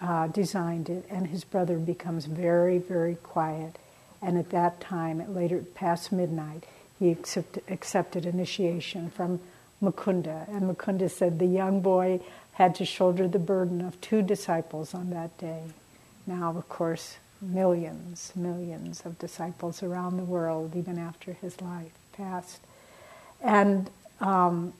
uh, 0.00 0.26
designed 0.28 0.90
it. 0.90 1.06
And 1.08 1.26
his 1.26 1.44
brother 1.44 1.78
becomes 1.78 2.26
very, 2.26 2.78
very 2.78 3.14
quiet. 3.16 3.78
And 4.20 4.36
at 4.38 4.50
that 4.50 4.80
time, 4.80 5.20
at 5.20 5.34
later 5.34 5.58
past 5.74 6.12
midnight, 6.12 6.64
he 6.98 7.10
accept, 7.10 7.58
accepted 7.68 8.26
initiation 8.26 9.10
from 9.10 9.40
Mukunda. 9.82 10.48
And 10.48 10.62
Mukunda 10.62 11.10
said 11.10 11.38
the 11.38 11.46
young 11.46 11.80
boy 11.80 12.20
had 12.52 12.74
to 12.76 12.84
shoulder 12.84 13.28
the 13.28 13.38
burden 13.38 13.80
of 13.80 14.00
two 14.00 14.22
disciples 14.22 14.94
on 14.94 15.10
that 15.10 15.36
day. 15.38 15.62
Now, 16.26 16.54
of 16.56 16.68
course, 16.68 17.18
millions, 17.40 18.32
millions 18.34 19.02
of 19.04 19.18
disciples 19.18 19.82
around 19.82 20.16
the 20.16 20.24
world, 20.24 20.74
even 20.76 20.98
after 20.98 21.32
his 21.34 21.60
life 21.60 21.92
passed. 22.12 22.60
And 23.42 23.90
um, 24.20 24.72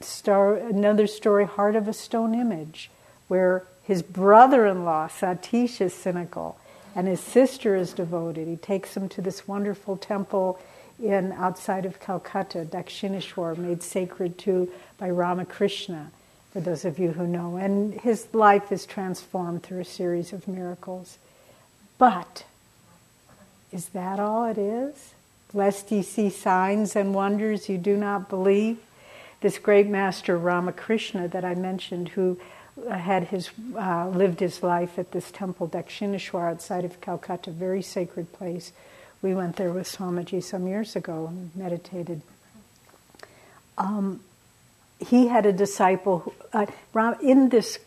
star, 0.00 0.54
another 0.54 1.06
story, 1.06 1.44
Heart 1.44 1.76
of 1.76 1.88
a 1.88 1.92
Stone 1.92 2.34
Image, 2.34 2.90
where 3.28 3.64
his 3.82 4.02
brother 4.02 4.66
in 4.66 4.84
law, 4.84 5.08
Satish, 5.08 5.80
is 5.80 5.94
cynical 5.94 6.58
and 6.94 7.06
his 7.06 7.20
sister 7.20 7.76
is 7.76 7.92
devoted. 7.92 8.48
He 8.48 8.56
takes 8.56 8.96
him 8.96 9.08
to 9.10 9.22
this 9.22 9.46
wonderful 9.46 9.96
temple 9.96 10.58
in 11.02 11.32
outside 11.32 11.86
of 11.86 12.00
Calcutta, 12.00 12.64
Dakshineshwar, 12.64 13.56
made 13.56 13.82
sacred 13.82 14.36
to 14.38 14.68
by 14.98 15.08
Ramakrishna, 15.08 16.10
for 16.52 16.60
those 16.60 16.84
of 16.84 16.98
you 16.98 17.12
who 17.12 17.26
know. 17.26 17.56
And 17.56 17.94
his 18.00 18.26
life 18.32 18.72
is 18.72 18.84
transformed 18.84 19.62
through 19.62 19.80
a 19.80 19.84
series 19.84 20.32
of 20.32 20.48
miracles. 20.48 21.18
But 21.98 22.44
is 23.72 23.90
that 23.90 24.18
all 24.20 24.44
it 24.44 24.56
is? 24.56 25.14
Lest 25.52 25.90
ye 25.90 26.02
see 26.02 26.30
signs 26.30 26.94
and 26.94 27.14
wonders 27.14 27.68
you 27.68 27.78
do 27.78 27.96
not 27.96 28.28
believe? 28.28 28.78
This 29.40 29.58
great 29.58 29.86
master 29.86 30.36
Ramakrishna 30.36 31.28
that 31.28 31.44
I 31.44 31.54
mentioned, 31.54 32.10
who 32.10 32.38
had 32.90 33.24
his 33.24 33.50
uh, 33.76 34.08
lived 34.08 34.40
his 34.40 34.62
life 34.62 34.98
at 34.98 35.12
this 35.12 35.30
temple 35.30 35.68
Dakshineshwar 35.68 36.50
outside 36.50 36.84
of 36.84 37.00
Calcutta, 37.00 37.50
very 37.50 37.82
sacred 37.82 38.32
place. 38.32 38.72
We 39.20 39.34
went 39.34 39.56
there 39.56 39.72
with 39.72 39.90
Swamiji 39.90 40.42
some 40.42 40.66
years 40.68 40.94
ago 40.94 41.26
and 41.26 41.50
meditated. 41.56 42.22
Um, 43.76 44.20
he 45.00 45.28
had 45.28 45.46
a 45.46 45.52
disciple 45.52 46.20
who, 46.20 46.34
uh, 46.52 47.14
in 47.22 47.48
this 47.48 47.78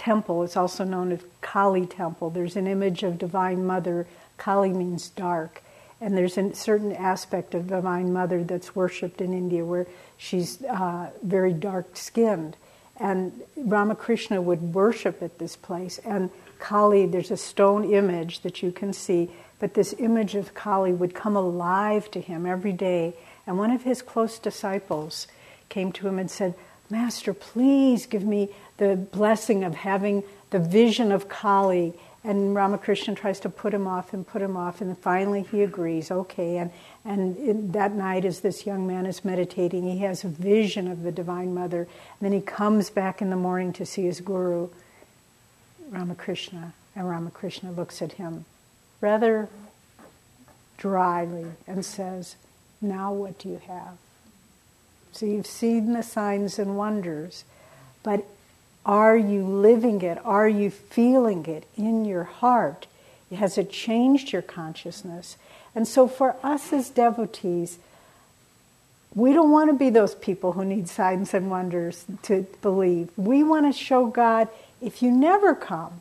temple. 0.00 0.42
It's 0.42 0.56
also 0.56 0.82
known 0.82 1.12
as 1.12 1.20
Kali 1.42 1.86
Temple. 1.86 2.30
There's 2.30 2.56
an 2.56 2.66
image 2.66 3.02
of 3.02 3.18
Divine 3.18 3.66
Mother. 3.66 4.06
Kali 4.38 4.70
means 4.70 5.10
dark, 5.10 5.62
and 6.00 6.16
there's 6.16 6.38
a 6.38 6.54
certain 6.54 6.92
aspect 6.92 7.54
of 7.54 7.68
Divine 7.68 8.12
Mother 8.12 8.42
that's 8.42 8.74
worshipped 8.74 9.20
in 9.20 9.34
India 9.34 9.64
where 9.64 9.86
she's 10.16 10.64
uh, 10.64 11.10
very 11.22 11.52
dark 11.52 11.96
skinned 11.96 12.56
and 13.00 13.32
Ramakrishna 13.56 14.42
would 14.42 14.74
worship 14.74 15.22
at 15.22 15.38
this 15.38 15.56
place. 15.56 15.98
And 16.04 16.30
Kali, 16.58 17.06
there's 17.06 17.30
a 17.30 17.36
stone 17.36 17.90
image 17.90 18.40
that 18.40 18.62
you 18.62 18.70
can 18.70 18.92
see, 18.92 19.30
but 19.58 19.72
this 19.72 19.94
image 19.98 20.34
of 20.34 20.52
Kali 20.52 20.92
would 20.92 21.14
come 21.14 21.34
alive 21.34 22.10
to 22.10 22.20
him 22.20 22.44
every 22.44 22.74
day. 22.74 23.14
And 23.46 23.56
one 23.56 23.70
of 23.70 23.82
his 23.82 24.02
close 24.02 24.38
disciples 24.38 25.26
came 25.70 25.92
to 25.92 26.06
him 26.06 26.18
and 26.18 26.30
said, 26.30 26.54
Master, 26.90 27.32
please 27.32 28.04
give 28.04 28.24
me 28.24 28.50
the 28.80 28.96
blessing 28.96 29.62
of 29.62 29.74
having 29.74 30.24
the 30.48 30.58
vision 30.58 31.12
of 31.12 31.28
Kali. 31.28 31.92
And 32.24 32.54
Ramakrishna 32.54 33.14
tries 33.14 33.40
to 33.40 33.48
put 33.48 33.72
him 33.72 33.86
off 33.86 34.12
and 34.12 34.26
put 34.26 34.42
him 34.42 34.56
off, 34.56 34.80
and 34.80 34.98
finally 34.98 35.42
he 35.42 35.62
agrees. 35.62 36.10
Okay, 36.10 36.58
and 36.58 36.70
and 37.04 37.36
in, 37.38 37.72
that 37.72 37.92
night, 37.92 38.24
as 38.24 38.40
this 38.40 38.66
young 38.66 38.86
man 38.86 39.06
is 39.06 39.24
meditating, 39.24 39.84
he 39.84 40.00
has 40.00 40.24
a 40.24 40.28
vision 40.28 40.88
of 40.88 41.02
the 41.02 41.12
Divine 41.12 41.54
Mother. 41.54 41.82
And 41.82 41.88
then 42.20 42.32
he 42.32 42.40
comes 42.40 42.90
back 42.90 43.22
in 43.22 43.30
the 43.30 43.36
morning 43.36 43.72
to 43.74 43.86
see 43.86 44.02
his 44.02 44.20
guru, 44.20 44.68
Ramakrishna, 45.88 46.74
and 46.94 47.08
Ramakrishna 47.08 47.72
looks 47.72 48.02
at 48.02 48.12
him 48.12 48.44
rather 49.00 49.48
dryly 50.76 51.46
and 51.66 51.84
says, 51.84 52.36
Now 52.82 53.12
what 53.12 53.38
do 53.38 53.48
you 53.48 53.62
have? 53.66 53.96
So 55.12 55.26
you've 55.26 55.46
seen 55.46 55.92
the 55.94 56.02
signs 56.02 56.58
and 56.58 56.76
wonders, 56.76 57.44
but 58.02 58.26
are 58.84 59.16
you 59.16 59.44
living 59.44 60.02
it? 60.02 60.18
Are 60.24 60.48
you 60.48 60.70
feeling 60.70 61.46
it 61.46 61.64
in 61.76 62.04
your 62.04 62.24
heart? 62.24 62.86
Has 63.34 63.58
it 63.58 63.70
changed 63.70 64.32
your 64.32 64.42
consciousness? 64.42 65.36
And 65.74 65.86
so 65.86 66.08
for 66.08 66.36
us 66.42 66.72
as 66.72 66.90
devotees, 66.90 67.78
we 69.14 69.32
don't 69.32 69.50
want 69.50 69.70
to 69.70 69.76
be 69.76 69.90
those 69.90 70.14
people 70.14 70.52
who 70.52 70.64
need 70.64 70.88
signs 70.88 71.34
and 71.34 71.50
wonders 71.50 72.04
to 72.22 72.46
believe. 72.62 73.10
We 73.16 73.42
want 73.42 73.72
to 73.72 73.78
show 73.78 74.06
God, 74.06 74.48
if 74.80 75.02
you 75.02 75.10
never 75.10 75.54
come, 75.54 76.00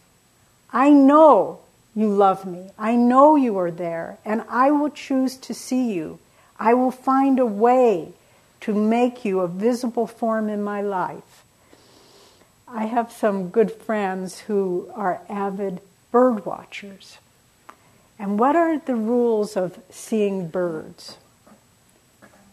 I 0.71 0.89
know 0.89 1.59
you 1.95 2.09
love 2.09 2.45
me. 2.45 2.69
I 2.77 2.95
know 2.95 3.35
you 3.35 3.57
are 3.57 3.71
there, 3.71 4.19
and 4.23 4.43
I 4.47 4.71
will 4.71 4.89
choose 4.89 5.37
to 5.37 5.53
see 5.53 5.93
you. 5.93 6.19
I 6.59 6.73
will 6.73 6.91
find 6.91 7.39
a 7.39 7.45
way 7.45 8.13
to 8.61 8.73
make 8.73 9.25
you 9.25 9.39
a 9.39 9.47
visible 9.47 10.07
form 10.07 10.49
in 10.49 10.63
my 10.63 10.81
life. 10.81 11.43
I 12.71 12.85
have 12.85 13.11
some 13.11 13.49
good 13.49 13.71
friends 13.71 14.41
who 14.41 14.91
are 14.93 15.21
avid 15.27 15.81
bird 16.11 16.45
watchers. 16.45 17.17
And 18.19 18.37
what 18.37 18.55
are 18.55 18.77
the 18.77 18.95
rules 18.95 19.57
of 19.57 19.79
seeing 19.89 20.49
birds? 20.49 21.17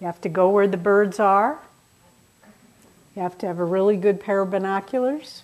You 0.01 0.07
have 0.07 0.21
to 0.23 0.29
go 0.29 0.49
where 0.49 0.67
the 0.67 0.79
birds 0.79 1.21
are. 1.21 1.59
You 3.15 3.23
have 3.23 3.37
to 3.39 3.47
have 3.47 3.59
a 3.59 3.65
really 3.65 3.97
good 3.97 4.21
pair 4.21 4.41
of 4.41 4.51
binoculars. 4.51 5.43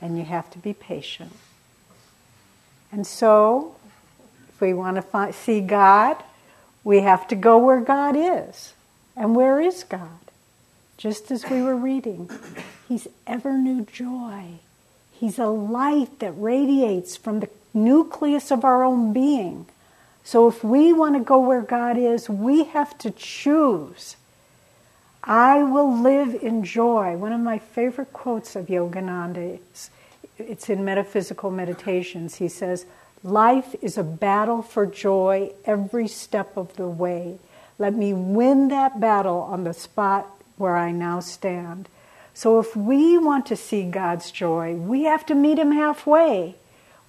And 0.00 0.16
you 0.16 0.24
have 0.24 0.50
to 0.50 0.58
be 0.58 0.72
patient. 0.72 1.32
And 2.92 3.06
so, 3.06 3.74
if 4.48 4.60
we 4.60 4.72
want 4.72 4.96
to 4.96 5.02
find, 5.02 5.34
see 5.34 5.60
God, 5.60 6.16
we 6.84 7.00
have 7.00 7.26
to 7.28 7.34
go 7.34 7.58
where 7.58 7.80
God 7.80 8.14
is. 8.16 8.74
And 9.16 9.34
where 9.34 9.60
is 9.60 9.84
God? 9.84 10.29
Just 11.00 11.30
as 11.30 11.48
we 11.48 11.62
were 11.62 11.76
reading, 11.76 12.28
He's 12.86 13.08
ever 13.26 13.56
new 13.56 13.86
joy. 13.86 14.58
He's 15.12 15.38
a 15.38 15.46
light 15.46 16.18
that 16.18 16.32
radiates 16.32 17.16
from 17.16 17.40
the 17.40 17.48
nucleus 17.72 18.50
of 18.50 18.66
our 18.66 18.84
own 18.84 19.14
being. 19.14 19.64
So 20.24 20.46
if 20.46 20.62
we 20.62 20.92
want 20.92 21.14
to 21.14 21.20
go 21.20 21.38
where 21.38 21.62
God 21.62 21.96
is, 21.96 22.28
we 22.28 22.64
have 22.64 22.98
to 22.98 23.10
choose. 23.12 24.16
I 25.24 25.62
will 25.62 25.90
live 25.90 26.34
in 26.42 26.64
joy. 26.64 27.16
One 27.16 27.32
of 27.32 27.40
my 27.40 27.58
favorite 27.58 28.12
quotes 28.12 28.54
of 28.54 28.66
Yogananda 28.66 29.58
is 29.72 29.90
it's 30.36 30.68
in 30.68 30.84
Metaphysical 30.84 31.50
Meditations. 31.50 32.34
He 32.34 32.48
says, 32.48 32.84
Life 33.22 33.74
is 33.80 33.96
a 33.96 34.04
battle 34.04 34.60
for 34.60 34.84
joy 34.84 35.52
every 35.64 36.08
step 36.08 36.58
of 36.58 36.76
the 36.76 36.88
way. 36.88 37.38
Let 37.78 37.94
me 37.94 38.12
win 38.12 38.68
that 38.68 39.00
battle 39.00 39.40
on 39.40 39.64
the 39.64 39.72
spot 39.72 40.26
where 40.60 40.76
I 40.76 40.92
now 40.92 41.20
stand. 41.20 41.88
So, 42.34 42.60
if 42.60 42.76
we 42.76 43.18
want 43.18 43.46
to 43.46 43.56
see 43.56 43.84
God's 43.84 44.30
joy, 44.30 44.74
we 44.74 45.04
have 45.04 45.26
to 45.26 45.34
meet 45.34 45.58
Him 45.58 45.72
halfway. 45.72 46.56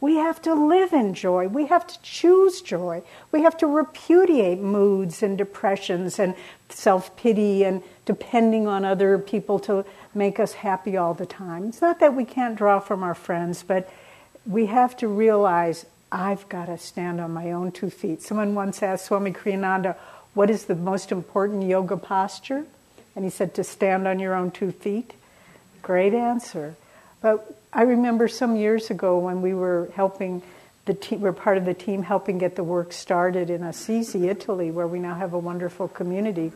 We 0.01 0.15
have 0.15 0.41
to 0.41 0.55
live 0.55 0.93
in 0.93 1.13
joy. 1.13 1.47
We 1.47 1.67
have 1.67 1.85
to 1.85 2.01
choose 2.01 2.61
joy. 2.61 3.03
We 3.31 3.43
have 3.43 3.55
to 3.57 3.67
repudiate 3.67 4.59
moods 4.59 5.21
and 5.21 5.37
depressions 5.37 6.17
and 6.17 6.33
self 6.69 7.15
pity 7.15 7.63
and 7.63 7.83
depending 8.05 8.67
on 8.67 8.83
other 8.83 9.19
people 9.19 9.59
to 9.59 9.85
make 10.15 10.39
us 10.39 10.53
happy 10.53 10.97
all 10.97 11.13
the 11.13 11.27
time. 11.27 11.65
It's 11.65 11.81
not 11.81 11.99
that 11.99 12.15
we 12.15 12.25
can't 12.25 12.55
draw 12.55 12.79
from 12.79 13.03
our 13.03 13.13
friends, 13.13 13.63
but 13.63 13.87
we 14.47 14.65
have 14.65 14.97
to 14.97 15.07
realize 15.07 15.85
I've 16.11 16.49
got 16.49 16.65
to 16.65 16.79
stand 16.79 17.21
on 17.21 17.31
my 17.31 17.51
own 17.51 17.71
two 17.71 17.91
feet. 17.91 18.23
Someone 18.23 18.55
once 18.55 18.81
asked 18.81 19.05
Swami 19.05 19.31
Kriyananda, 19.31 19.95
What 20.33 20.49
is 20.49 20.65
the 20.65 20.75
most 20.75 21.11
important 21.11 21.63
yoga 21.63 21.95
posture? 21.95 22.65
And 23.15 23.25
he 23.25 23.31
said, 23.31 23.53
To 23.55 23.63
stand 23.63 24.07
on 24.07 24.19
your 24.19 24.33
own 24.33 24.51
two 24.51 24.71
feet. 24.71 25.13
Great 25.81 26.13
answer. 26.13 26.75
But 27.21 27.57
I 27.73 27.83
remember 27.83 28.27
some 28.27 28.55
years 28.55 28.89
ago 28.89 29.17
when 29.19 29.41
we 29.41 29.53
were 29.53 29.89
helping 29.95 30.41
the 30.85 30.93
team, 30.93 31.21
we're 31.21 31.33
part 31.33 31.57
of 31.57 31.65
the 31.65 31.73
team 31.73 32.03
helping 32.03 32.37
get 32.37 32.55
the 32.55 32.63
work 32.63 32.91
started 32.91 33.49
in 33.49 33.63
Assisi, 33.63 34.27
Italy, 34.27 34.71
where 34.71 34.87
we 34.87 34.99
now 34.99 35.15
have 35.15 35.33
a 35.33 35.39
wonderful 35.39 35.87
community. 35.87 36.51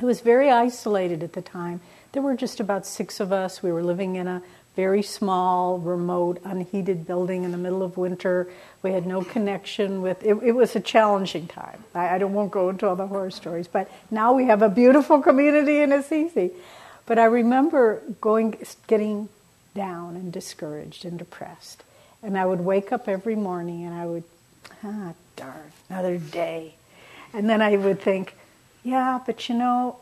It 0.00 0.04
was 0.04 0.20
very 0.20 0.50
isolated 0.50 1.22
at 1.22 1.34
the 1.34 1.42
time. 1.42 1.80
There 2.12 2.22
were 2.22 2.36
just 2.36 2.58
about 2.58 2.86
six 2.86 3.20
of 3.20 3.32
us. 3.32 3.62
We 3.62 3.70
were 3.70 3.82
living 3.82 4.16
in 4.16 4.26
a 4.26 4.42
very 4.76 5.02
small, 5.02 5.78
remote, 5.78 6.40
unheated 6.44 7.06
building 7.06 7.44
in 7.44 7.52
the 7.52 7.58
middle 7.58 7.82
of 7.82 7.96
winter. 7.96 8.48
We 8.82 8.92
had 8.92 9.06
no 9.06 9.22
connection 9.22 10.02
with 10.02 10.24
it. 10.24 10.36
It 10.42 10.52
was 10.52 10.74
a 10.74 10.80
challenging 10.80 11.46
time. 11.46 11.84
I, 11.94 12.16
I 12.16 12.18
don't 12.18 12.32
won't 12.32 12.50
go 12.50 12.68
into 12.70 12.88
all 12.88 12.96
the 12.96 13.06
horror 13.06 13.30
stories, 13.30 13.68
but 13.68 13.90
now 14.10 14.32
we 14.32 14.46
have 14.46 14.62
a 14.62 14.68
beautiful 14.68 15.20
community 15.20 15.80
in 15.80 15.92
Assisi. 15.92 16.50
But 17.06 17.18
I 17.18 17.24
remember 17.24 18.02
going, 18.20 18.56
getting 18.86 19.28
down 19.74 20.16
and 20.16 20.32
discouraged 20.32 21.04
and 21.04 21.18
depressed. 21.18 21.84
And 22.22 22.38
I 22.38 22.46
would 22.46 22.60
wake 22.60 22.92
up 22.92 23.08
every 23.08 23.34
morning 23.34 23.84
and 23.84 23.94
I 23.94 24.06
would, 24.06 24.24
ah, 24.82 25.12
darn, 25.36 25.72
another 25.90 26.16
day. 26.16 26.74
And 27.32 27.50
then 27.50 27.60
I 27.60 27.76
would 27.76 28.00
think, 28.00 28.34
yeah, 28.82 29.20
but 29.24 29.48
you 29.48 29.54
know, 29.54 29.98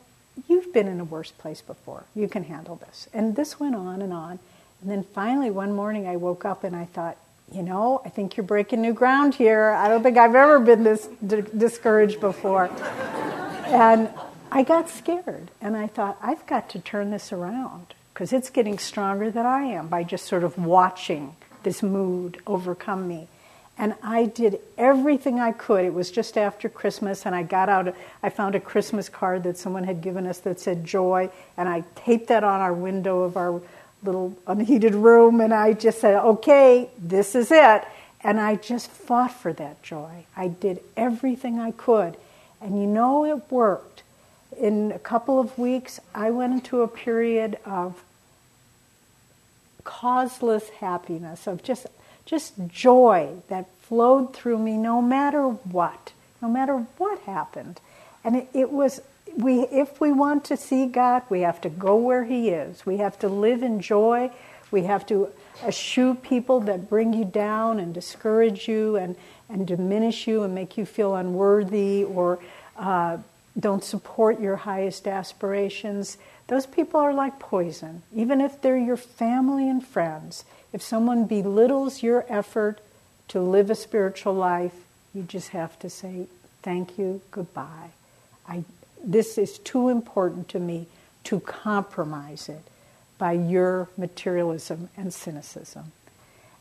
you've 0.48 0.72
been 0.72 0.86
in 0.86 1.00
a 1.00 1.04
worse 1.04 1.30
place 1.30 1.60
before. 1.60 2.04
You 2.14 2.28
can 2.28 2.44
handle 2.44 2.76
this. 2.76 3.08
And 3.12 3.36
this 3.36 3.58
went 3.58 3.74
on 3.74 4.00
and 4.02 4.12
on. 4.12 4.38
And 4.82 4.90
then 4.90 5.04
finally, 5.14 5.50
one 5.50 5.74
morning, 5.74 6.08
I 6.08 6.16
woke 6.16 6.44
up 6.44 6.64
and 6.64 6.74
I 6.74 6.86
thought, 6.86 7.16
you 7.52 7.62
know, 7.62 8.02
I 8.04 8.08
think 8.08 8.36
you're 8.36 8.44
breaking 8.44 8.82
new 8.82 8.92
ground 8.92 9.34
here. 9.34 9.70
I 9.70 9.88
don't 9.88 10.02
think 10.02 10.18
I've 10.18 10.34
ever 10.34 10.58
been 10.58 10.82
this 10.82 11.08
d- 11.24 11.42
discouraged 11.56 12.20
before. 12.20 12.68
and 13.66 14.10
I 14.50 14.64
got 14.64 14.90
scared 14.90 15.50
and 15.60 15.76
I 15.76 15.86
thought, 15.86 16.18
I've 16.20 16.44
got 16.46 16.68
to 16.70 16.80
turn 16.80 17.10
this 17.10 17.32
around 17.32 17.94
because 18.12 18.32
it's 18.32 18.50
getting 18.50 18.78
stronger 18.78 19.30
than 19.30 19.46
I 19.46 19.62
am 19.64 19.86
by 19.86 20.02
just 20.02 20.26
sort 20.26 20.42
of 20.42 20.58
watching 20.58 21.36
this 21.62 21.82
mood 21.82 22.40
overcome 22.46 23.06
me. 23.06 23.28
And 23.78 23.94
I 24.02 24.26
did 24.26 24.60
everything 24.76 25.40
I 25.40 25.52
could. 25.52 25.84
It 25.84 25.94
was 25.94 26.10
just 26.10 26.36
after 26.36 26.68
Christmas, 26.68 27.24
and 27.24 27.34
I 27.34 27.42
got 27.42 27.68
out, 27.68 27.94
I 28.22 28.28
found 28.28 28.54
a 28.54 28.60
Christmas 28.60 29.08
card 29.08 29.44
that 29.44 29.56
someone 29.56 29.84
had 29.84 30.02
given 30.02 30.26
us 30.26 30.38
that 30.40 30.60
said 30.60 30.84
joy, 30.84 31.30
and 31.56 31.68
I 31.68 31.84
taped 31.94 32.28
that 32.28 32.44
on 32.44 32.60
our 32.60 32.74
window 32.74 33.22
of 33.22 33.36
our 33.38 33.62
little 34.02 34.36
unheated 34.46 34.94
room, 34.94 35.40
and 35.40 35.54
I 35.54 35.72
just 35.72 36.00
said, 36.00 36.16
okay, 36.16 36.90
this 36.98 37.34
is 37.34 37.50
it. 37.50 37.84
And 38.24 38.38
I 38.40 38.54
just 38.56 38.90
fought 38.90 39.32
for 39.32 39.52
that 39.54 39.82
joy. 39.82 40.26
I 40.36 40.48
did 40.48 40.80
everything 40.96 41.58
I 41.58 41.72
could. 41.72 42.16
And 42.60 42.80
you 42.80 42.86
know, 42.86 43.24
it 43.24 43.50
worked. 43.50 44.02
In 44.56 44.92
a 44.92 44.98
couple 44.98 45.40
of 45.40 45.58
weeks, 45.58 45.98
I 46.14 46.30
went 46.30 46.52
into 46.52 46.82
a 46.82 46.88
period 46.88 47.58
of 47.64 48.02
causeless 49.82 50.68
happiness, 50.68 51.46
of 51.46 51.62
just, 51.62 51.86
just 52.24 52.54
joy 52.68 53.30
that 53.48 53.66
flowed 53.80 54.34
through 54.34 54.58
me 54.58 54.76
no 54.76 55.02
matter 55.02 55.48
what, 55.48 56.12
no 56.40 56.48
matter 56.48 56.86
what 56.98 57.18
happened. 57.20 57.80
And 58.22 58.36
it, 58.36 58.48
it 58.54 58.70
was, 58.70 59.00
we, 59.36 59.60
if 59.62 60.00
we 60.00 60.12
want 60.12 60.44
to 60.46 60.56
see 60.56 60.86
God, 60.86 61.22
we 61.28 61.40
have 61.40 61.60
to 61.62 61.68
go 61.68 61.96
where 61.96 62.24
He 62.24 62.50
is. 62.50 62.84
We 62.84 62.98
have 62.98 63.18
to 63.20 63.28
live 63.28 63.62
in 63.62 63.80
joy. 63.80 64.30
We 64.70 64.84
have 64.84 65.06
to 65.06 65.28
eschew 65.66 66.14
people 66.14 66.60
that 66.60 66.88
bring 66.88 67.12
you 67.12 67.24
down 67.24 67.78
and 67.78 67.92
discourage 67.94 68.68
you 68.68 68.96
and, 68.96 69.16
and 69.48 69.66
diminish 69.66 70.26
you 70.26 70.42
and 70.42 70.54
make 70.54 70.76
you 70.76 70.86
feel 70.86 71.14
unworthy 71.14 72.04
or 72.04 72.38
uh, 72.76 73.18
don't 73.58 73.84
support 73.84 74.40
your 74.40 74.56
highest 74.56 75.06
aspirations. 75.06 76.16
Those 76.48 76.66
people 76.66 77.00
are 77.00 77.12
like 77.12 77.38
poison, 77.38 78.02
even 78.14 78.40
if 78.40 78.60
they're 78.60 78.78
your 78.78 78.96
family 78.96 79.68
and 79.68 79.86
friends. 79.86 80.44
If 80.72 80.82
someone 80.82 81.26
belittles 81.26 82.02
your 82.02 82.24
effort 82.28 82.80
to 83.28 83.40
live 83.40 83.70
a 83.70 83.74
spiritual 83.74 84.34
life, 84.34 84.74
you 85.14 85.22
just 85.22 85.50
have 85.50 85.78
to 85.80 85.90
say, 85.90 86.26
thank 86.62 86.98
you, 86.98 87.20
goodbye. 87.30 87.90
I, 88.48 88.64
this 89.04 89.38
is 89.38 89.58
too 89.58 89.88
important 89.88 90.48
to 90.50 90.58
me 90.58 90.86
to 91.24 91.40
compromise 91.40 92.48
it 92.48 92.62
by 93.18 93.32
your 93.32 93.88
materialism 93.96 94.88
and 94.96 95.12
cynicism. 95.12 95.92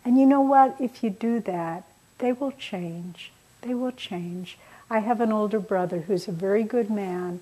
And 0.05 0.19
you 0.19 0.25
know 0.25 0.41
what? 0.41 0.75
If 0.79 1.03
you 1.03 1.09
do 1.09 1.39
that, 1.41 1.83
they 2.19 2.31
will 2.31 2.51
change. 2.51 3.31
They 3.61 3.73
will 3.73 3.91
change. 3.91 4.57
I 4.89 4.99
have 4.99 5.21
an 5.21 5.31
older 5.31 5.59
brother 5.59 6.01
who's 6.01 6.27
a 6.27 6.31
very 6.31 6.63
good 6.63 6.89
man, 6.89 7.39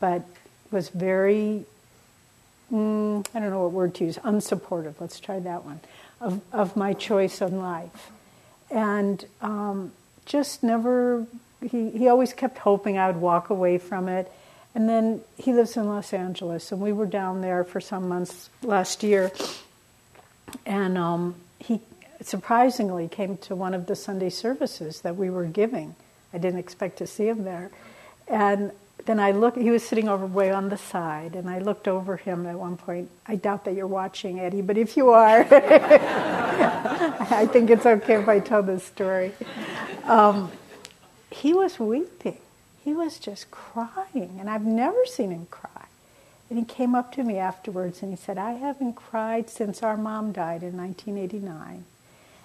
but 0.00 0.22
was 0.70 0.88
very 0.88 1.66
mm, 2.72 3.26
I 3.34 3.40
don't 3.40 3.50
know 3.50 3.62
what 3.62 3.72
word 3.72 3.94
to 3.96 4.04
use, 4.04 4.16
unsupportive, 4.18 4.94
let's 4.98 5.20
try 5.20 5.38
that 5.40 5.64
one, 5.64 5.80
of, 6.20 6.40
of 6.52 6.76
my 6.76 6.94
choice 6.94 7.40
in 7.40 7.58
life. 7.58 8.10
And 8.70 9.24
um, 9.42 9.92
just 10.24 10.62
never, 10.62 11.26
he, 11.60 11.90
he 11.90 12.08
always 12.08 12.32
kept 12.32 12.58
hoping 12.58 12.96
I 12.96 13.08
would 13.08 13.20
walk 13.20 13.50
away 13.50 13.78
from 13.78 14.08
it. 14.08 14.32
And 14.74 14.88
then 14.88 15.20
he 15.36 15.52
lives 15.52 15.76
in 15.76 15.86
Los 15.86 16.12
Angeles, 16.12 16.72
and 16.72 16.80
we 16.80 16.92
were 16.92 17.06
down 17.06 17.42
there 17.42 17.62
for 17.62 17.80
some 17.80 18.08
months 18.08 18.48
last 18.62 19.02
year. 19.02 19.30
And 20.64 20.96
um, 20.96 21.34
he 21.58 21.80
surprisingly 22.22 23.08
came 23.08 23.36
to 23.38 23.54
one 23.54 23.74
of 23.74 23.86
the 23.86 23.96
Sunday 23.96 24.30
services 24.30 25.02
that 25.02 25.16
we 25.16 25.28
were 25.28 25.44
giving. 25.44 25.94
I 26.32 26.38
didn't 26.38 26.60
expect 26.60 26.98
to 26.98 27.06
see 27.06 27.28
him 27.28 27.44
there. 27.44 27.70
And 28.28 28.72
then 29.04 29.18
I 29.18 29.32
looked, 29.32 29.58
he 29.58 29.70
was 29.70 29.82
sitting 29.82 30.08
over 30.08 30.24
way 30.24 30.50
on 30.50 30.68
the 30.68 30.78
side, 30.78 31.34
and 31.34 31.50
I 31.50 31.58
looked 31.58 31.88
over 31.88 32.16
him 32.16 32.46
at 32.46 32.58
one 32.58 32.76
point. 32.76 33.10
I 33.26 33.34
doubt 33.34 33.64
that 33.64 33.74
you're 33.74 33.86
watching, 33.86 34.40
Eddie, 34.40 34.62
but 34.62 34.78
if 34.78 34.96
you 34.96 35.10
are, 35.10 35.46
I 35.50 37.46
think 37.50 37.68
it's 37.68 37.84
okay 37.84 38.14
if 38.14 38.28
I 38.28 38.38
tell 38.38 38.62
this 38.62 38.84
story. 38.84 39.32
Um, 40.04 40.50
he 41.30 41.52
was 41.52 41.78
weeping. 41.80 42.38
He 42.84 42.92
was 42.92 43.18
just 43.18 43.50
crying, 43.50 44.36
and 44.40 44.50
I've 44.50 44.64
never 44.64 45.06
seen 45.06 45.30
him 45.30 45.46
cry. 45.50 45.86
And 46.50 46.58
he 46.58 46.64
came 46.66 46.94
up 46.94 47.12
to 47.14 47.24
me 47.24 47.38
afterwards 47.38 48.02
and 48.02 48.12
he 48.12 48.16
said, 48.16 48.36
I 48.36 48.52
haven't 48.52 48.92
cried 48.92 49.48
since 49.48 49.82
our 49.82 49.96
mom 49.96 50.32
died 50.32 50.62
in 50.62 50.76
1989. 50.76 51.86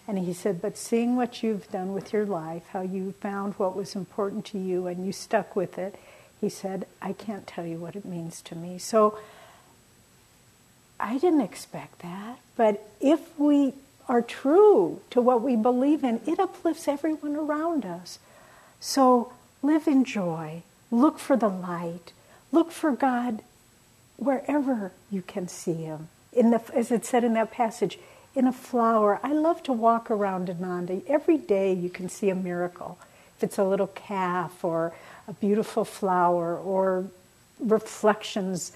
And 0.08 0.20
he 0.20 0.32
said, 0.32 0.62
But 0.62 0.78
seeing 0.78 1.18
what 1.18 1.44
you've 1.44 1.70
done 1.70 1.92
with 1.92 2.14
your 2.14 2.26
life, 2.26 2.64
how 2.72 2.82
you 2.82 3.14
found 3.20 3.56
what 3.56 3.76
was 3.76 3.96
important 3.96 4.46
to 4.46 4.58
you 4.58 4.88
and 4.88 5.06
you 5.06 5.12
stuck 5.12 5.58
with 5.58 5.78
it, 5.78 6.00
he 6.40 6.48
said, 6.48 6.88
I 7.02 7.12
can't 7.12 7.46
tell 7.46 7.66
you 7.66 7.80
what 7.80 7.98
it 7.98 8.06
means 8.06 8.42
to 8.44 8.56
me. 8.56 8.78
So 8.78 9.20
I 11.00 11.18
didn't 11.18 11.42
expect 11.42 12.00
that. 12.00 12.40
But 12.56 12.90
if 13.02 13.38
we 13.38 13.74
are 14.08 14.22
true 14.22 15.02
to 15.10 15.22
what 15.22 15.42
we 15.42 15.58
believe 15.58 16.06
in, 16.06 16.22
it 16.26 16.40
uplifts 16.40 16.88
everyone 16.88 17.36
around 17.36 17.86
us. 17.86 18.20
So 18.80 19.34
live 19.62 19.88
in 19.88 20.04
joy, 20.04 20.64
look 20.92 21.20
for 21.20 21.36
the 21.36 21.50
light, 21.50 22.14
look 22.52 22.72
for 22.72 22.92
God 22.92 23.42
wherever 24.18 24.92
you 25.12 25.22
can 25.22 25.48
see 25.48 25.74
Him. 25.74 26.10
In 26.34 26.52
the, 26.52 26.62
as 26.74 26.92
it 26.92 27.06
said 27.06 27.24
in 27.24 27.34
that 27.34 27.52
passage, 27.52 28.00
in 28.38 28.46
a 28.46 28.54
flower. 28.54 29.20
I 29.24 29.34
love 29.34 29.64
to 29.64 29.74
walk 29.74 30.12
around 30.12 30.48
Ananda. 30.48 31.02
Every 31.08 31.40
day 31.40 31.74
you 31.74 31.90
can 31.90 32.08
see 32.08 32.30
a 32.30 32.36
miracle. 32.36 33.00
If 33.36 33.44
it's 33.44 33.58
a 33.58 33.64
little 33.64 33.88
calf 33.88 34.64
or 34.64 34.94
a 35.28 35.34
beautiful 35.34 35.84
flower 35.84 36.56
or 36.56 37.08
reflections 37.60 38.74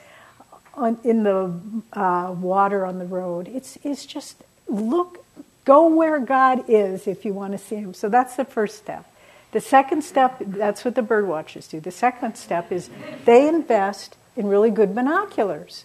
on, 0.73 0.97
in 1.03 1.23
the 1.23 1.53
uh, 1.93 2.33
water 2.35 2.87
on 2.87 2.97
the 2.97 3.05
road, 3.05 3.47
it's, 3.47 3.77
it's 3.83 4.07
just 4.07 4.43
look, 4.67 5.23
go 5.63 5.87
where 5.87 6.19
God 6.19 6.67
is 6.67 7.05
if 7.05 7.23
you 7.23 7.33
want 7.33 7.51
to 7.51 7.59
see 7.59 7.75
Him. 7.75 7.93
So 7.93 8.09
that's 8.09 8.35
the 8.35 8.45
first 8.45 8.79
step. 8.79 9.10
The 9.51 9.61
second 9.61 10.03
step, 10.03 10.37
that's 10.39 10.85
what 10.85 10.95
the 10.95 11.01
bird 11.01 11.27
watchers 11.27 11.67
do. 11.67 11.79
The 11.79 11.91
second 11.91 12.35
step 12.35 12.71
is 12.71 12.89
they 13.25 13.47
invest 13.47 14.15
in 14.35 14.47
really 14.47 14.69
good 14.69 14.95
binoculars. 14.95 15.83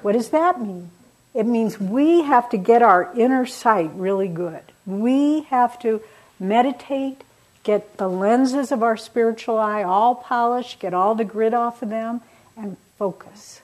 What 0.00 0.12
does 0.12 0.30
that 0.30 0.60
mean? 0.60 0.90
It 1.34 1.46
means 1.46 1.80
we 1.80 2.22
have 2.22 2.48
to 2.50 2.56
get 2.56 2.82
our 2.82 3.12
inner 3.16 3.46
sight 3.46 3.90
really 3.94 4.28
good. 4.28 4.62
We 4.86 5.42
have 5.44 5.78
to 5.80 6.02
meditate, 6.40 7.22
get 7.62 7.96
the 7.96 8.08
lenses 8.08 8.72
of 8.72 8.82
our 8.82 8.96
spiritual 8.96 9.58
eye 9.58 9.82
all 9.82 10.14
polished, 10.14 10.80
get 10.80 10.92
all 10.92 11.14
the 11.14 11.24
grit 11.24 11.54
off 11.54 11.82
of 11.82 11.90
them, 11.90 12.20
and 12.56 12.76
focus. 12.98 13.60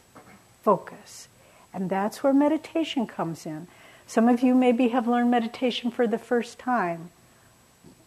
Focus. 0.63 1.29
And 1.73 1.91
that's 1.91 2.23
where 2.23 2.33
meditation 2.33 3.07
comes 3.07 3.45
in. 3.45 3.67
Some 4.07 4.29
of 4.29 4.43
you 4.43 4.55
maybe 4.55 4.89
have 4.89 5.07
learned 5.07 5.31
meditation 5.31 5.91
for 5.91 6.07
the 6.07 6.19
first 6.19 6.59
time. 6.59 7.11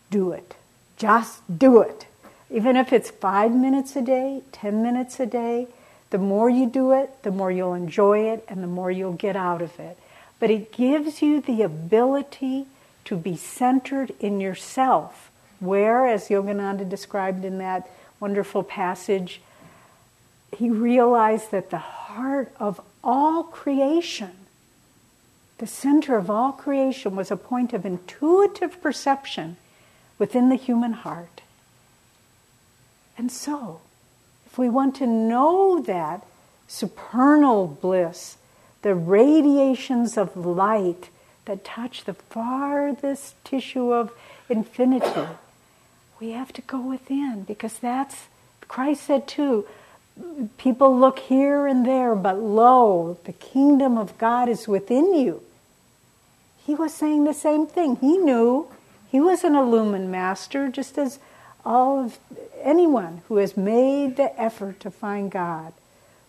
Do 0.10 0.32
it. 0.32 0.56
Just 1.02 1.42
do 1.58 1.82
it. 1.82 2.06
Even 2.52 2.76
if 2.76 2.94
it's 2.94 3.10
five 3.10 3.52
minutes 3.52 3.96
a 3.96 4.04
day, 4.04 4.44
ten 4.52 4.84
minutes 4.84 5.20
a 5.20 5.26
day, 5.26 5.68
the 6.12 6.20
more 6.20 6.48
you 6.48 6.70
do 6.70 6.92
it, 6.92 7.24
the 7.24 7.32
more 7.32 7.50
you'll 7.50 7.74
enjoy 7.74 8.30
it 8.30 8.46
and 8.48 8.62
the 8.62 8.68
more 8.68 8.92
you'll 8.92 9.14
get 9.14 9.36
out 9.36 9.64
of 9.64 9.80
it. 9.80 9.98
But 10.40 10.52
it 10.52 10.72
gives 10.72 11.24
you 11.24 11.42
the 11.42 11.64
ability 11.64 12.68
to 13.06 13.16
be 13.16 13.36
centered 13.36 14.14
in 14.20 14.40
yourself, 14.40 15.32
where, 15.60 16.06
as 16.06 16.28
Yogananda 16.28 16.88
described 16.88 17.44
in 17.46 17.58
that 17.58 17.90
wonderful 18.20 18.62
passage, 18.62 19.42
he 20.56 20.70
realized 20.70 21.50
that 21.50 21.72
the 21.72 21.80
heart 21.80 22.54
of 22.60 22.80
all 23.04 23.42
creation, 23.42 24.34
the 25.58 25.66
center 25.66 26.16
of 26.16 26.30
all 26.30 26.52
creation, 26.52 27.16
was 27.16 27.32
a 27.32 27.38
point 27.38 27.74
of 27.74 27.88
intuitive 27.88 28.80
perception 28.84 29.58
within 30.22 30.50
the 30.50 30.56
human 30.56 30.94
heart. 30.94 31.42
And 33.18 33.32
so, 33.32 33.82
if 34.46 34.56
we 34.56 34.70
want 34.70 34.96
to 34.98 35.08
know 35.08 35.82
that 35.82 36.24
supernal 36.68 37.66
bliss, 37.66 38.38
the 38.84 38.94
radiations 38.94 40.20
of 40.20 40.38
light 40.38 41.10
that 41.46 41.66
touch 41.66 42.04
the 42.04 42.14
farthest 42.14 43.34
tissue 43.44 43.92
of 43.92 44.12
infinity, 44.48 45.28
we 46.20 46.34
have 46.34 46.54
to 46.54 46.62
go 46.62 46.80
within 46.80 47.42
because 47.42 47.80
that's, 47.80 48.28
Christ 48.68 49.02
said 49.02 49.28
too, 49.28 49.66
people 50.60 51.00
look 51.00 51.18
here 51.18 51.66
and 51.66 51.84
there, 51.84 52.14
but 52.14 52.38
lo, 52.38 53.18
the 53.24 53.34
kingdom 53.34 53.98
of 53.98 54.16
God 54.20 54.50
is 54.50 54.68
within 54.68 55.16
you. 55.16 55.42
He 56.68 56.76
was 56.76 56.94
saying 56.94 57.24
the 57.24 57.34
same 57.34 57.66
thing. 57.66 57.96
He 57.96 58.20
knew. 58.20 58.68
He 59.12 59.19
was 59.19 59.43
an 59.43 59.56
illumined 59.56 60.10
master, 60.10 60.69
just 60.69 60.97
as 60.97 61.19
all 61.65 62.06
of 62.06 62.17
anyone 62.62 63.24
who 63.28 63.36
has 63.36 63.58
made 63.58 64.15
the 64.15 64.39
effort 64.41 64.80
to 64.80 64.89
find 64.89 65.30
God. 65.30 65.74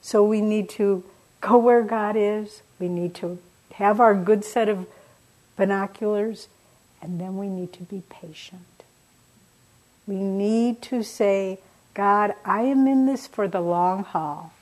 So 0.01 0.25
we 0.25 0.41
need 0.41 0.69
to 0.71 1.05
go 1.41 1.59
where 1.59 1.83
God 1.83 2.17
is. 2.17 2.63
We 2.81 2.89
need 2.89 3.15
to 3.17 3.39
have 3.75 4.01
our 4.01 4.15
good 4.15 4.45
set 4.45 4.69
of 4.69 4.89
binoculars, 5.57 6.49
and 7.01 7.21
then 7.21 7.37
we 7.37 7.49
need 7.49 7.73
to 7.75 7.85
be 7.85 8.03
patient. 8.11 8.83
We 10.05 10.17
need 10.17 10.83
to 10.83 11.05
say, 11.05 11.61
God, 11.95 12.35
I 12.45 12.63
am 12.63 12.89
in 12.89 13.07
this 13.07 13.29
for 13.29 13.47
the 13.47 13.61
long 13.61 14.03
haul. 14.03 14.53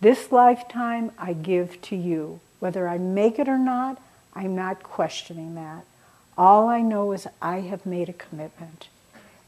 This 0.00 0.32
lifetime 0.32 1.12
I 1.18 1.34
give 1.34 1.82
to 1.82 1.96
you. 1.96 2.40
Whether 2.58 2.88
I 2.88 2.96
make 2.96 3.38
it 3.38 3.48
or 3.48 3.58
not, 3.58 4.00
I'm 4.34 4.56
not 4.56 4.82
questioning 4.82 5.54
that. 5.56 5.84
All 6.36 6.68
I 6.68 6.80
know 6.80 7.12
is 7.12 7.26
I 7.40 7.60
have 7.60 7.86
made 7.86 8.08
a 8.08 8.14
commitment. 8.14 8.88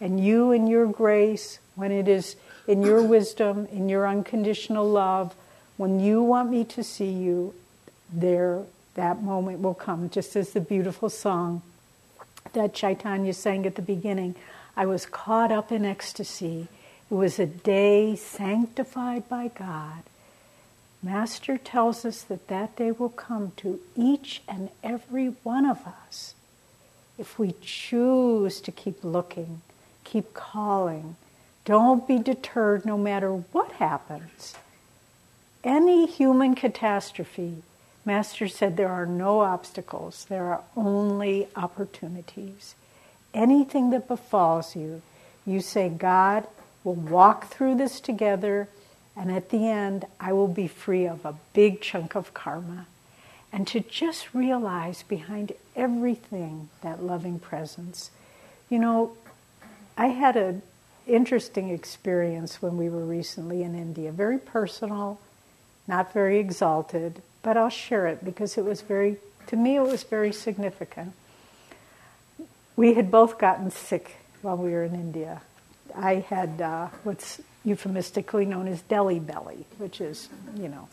And 0.00 0.22
you, 0.22 0.52
in 0.52 0.66
your 0.66 0.86
grace, 0.86 1.58
when 1.74 1.90
it 1.90 2.06
is 2.06 2.36
in 2.66 2.82
your 2.82 3.02
wisdom, 3.14 3.66
in 3.72 3.88
your 3.88 4.06
unconditional 4.06 4.88
love, 4.88 5.34
when 5.76 6.00
you 6.00 6.22
want 6.22 6.50
me 6.50 6.64
to 6.64 6.82
see 6.82 7.10
you, 7.10 7.54
there, 8.12 8.62
that 8.94 9.22
moment 9.22 9.60
will 9.60 9.74
come, 9.74 10.08
just 10.08 10.36
as 10.36 10.50
the 10.50 10.60
beautiful 10.60 11.10
song 11.10 11.62
that 12.52 12.74
Chaitanya 12.74 13.32
sang 13.32 13.66
at 13.66 13.74
the 13.74 13.82
beginning. 13.82 14.34
I 14.76 14.86
was 14.86 15.06
caught 15.06 15.50
up 15.52 15.72
in 15.72 15.84
ecstasy. 15.84 16.68
It 17.10 17.14
was 17.14 17.38
a 17.38 17.46
day 17.46 18.16
sanctified 18.16 19.28
by 19.28 19.48
God. 19.48 20.02
Master 21.02 21.58
tells 21.58 22.04
us 22.04 22.22
that 22.22 22.48
that 22.48 22.76
day 22.76 22.92
will 22.92 23.10
come 23.10 23.52
to 23.58 23.80
each 23.94 24.42
and 24.48 24.70
every 24.82 25.28
one 25.42 25.66
of 25.66 25.86
us 25.86 26.34
if 27.18 27.38
we 27.38 27.54
choose 27.60 28.60
to 28.60 28.72
keep 28.72 29.02
looking 29.02 29.62
Keep 30.06 30.34
calling. 30.34 31.16
Don't 31.64 32.06
be 32.06 32.18
deterred 32.18 32.86
no 32.86 32.96
matter 32.96 33.32
what 33.32 33.72
happens. 33.72 34.54
Any 35.64 36.06
human 36.06 36.54
catastrophe, 36.54 37.64
Master 38.04 38.46
said 38.46 38.76
there 38.76 38.88
are 38.88 39.04
no 39.04 39.40
obstacles, 39.40 40.26
there 40.28 40.44
are 40.44 40.62
only 40.76 41.48
opportunities. 41.56 42.76
Anything 43.34 43.90
that 43.90 44.06
befalls 44.06 44.76
you, 44.76 45.02
you 45.44 45.60
say, 45.60 45.88
God 45.88 46.46
will 46.84 46.94
walk 46.94 47.48
through 47.48 47.74
this 47.74 47.98
together, 47.98 48.68
and 49.16 49.32
at 49.32 49.50
the 49.50 49.68
end, 49.68 50.04
I 50.20 50.32
will 50.32 50.48
be 50.48 50.68
free 50.68 51.04
of 51.04 51.24
a 51.24 51.34
big 51.52 51.80
chunk 51.80 52.14
of 52.14 52.32
karma. 52.32 52.86
And 53.56 53.66
to 53.68 53.80
just 53.80 54.34
realize 54.34 55.02
behind 55.02 55.52
everything 55.74 56.68
that 56.82 57.02
loving 57.02 57.38
presence. 57.38 58.10
You 58.68 58.78
know, 58.78 59.16
I 59.96 60.08
had 60.08 60.36
an 60.36 60.60
interesting 61.06 61.70
experience 61.70 62.60
when 62.60 62.76
we 62.76 62.90
were 62.90 63.06
recently 63.06 63.62
in 63.62 63.74
India, 63.74 64.12
very 64.12 64.36
personal, 64.36 65.18
not 65.88 66.12
very 66.12 66.38
exalted, 66.38 67.22
but 67.42 67.56
I'll 67.56 67.70
share 67.70 68.06
it 68.08 68.22
because 68.22 68.58
it 68.58 68.64
was 68.66 68.82
very, 68.82 69.16
to 69.46 69.56
me, 69.56 69.76
it 69.76 69.80
was 69.80 70.02
very 70.02 70.34
significant. 70.34 71.14
We 72.76 72.92
had 72.92 73.10
both 73.10 73.38
gotten 73.38 73.70
sick 73.70 74.16
while 74.42 74.58
we 74.58 74.70
were 74.70 74.84
in 74.84 74.94
India. 74.94 75.40
I 75.94 76.16
had 76.16 76.60
uh, 76.60 76.88
what's 77.04 77.40
euphemistically 77.64 78.44
known 78.44 78.68
as 78.68 78.82
Delhi 78.82 79.18
belly, 79.18 79.64
which 79.78 80.02
is, 80.02 80.28
you 80.58 80.68
know, 80.68 80.88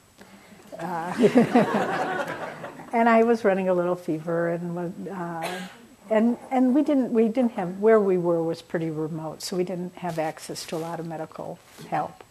Uh, 0.79 2.25
and 2.93 3.09
I 3.09 3.23
was 3.23 3.43
running 3.43 3.69
a 3.69 3.73
little 3.73 3.95
fever, 3.95 4.49
and 4.49 5.09
uh, 5.09 5.47
and 6.09 6.38
and 6.51 6.75
we 6.75 6.83
didn't 6.83 7.12
we 7.12 7.27
didn't 7.27 7.53
have 7.53 7.79
where 7.79 7.99
we 7.99 8.17
were 8.17 8.41
was 8.43 8.62
pretty 8.62 8.89
remote, 8.89 9.41
so 9.41 9.57
we 9.57 9.63
didn't 9.63 9.95
have 9.95 10.19
access 10.19 10.65
to 10.67 10.75
a 10.75 10.77
lot 10.77 10.99
of 10.99 11.07
medical 11.07 11.59
help. 11.89 12.23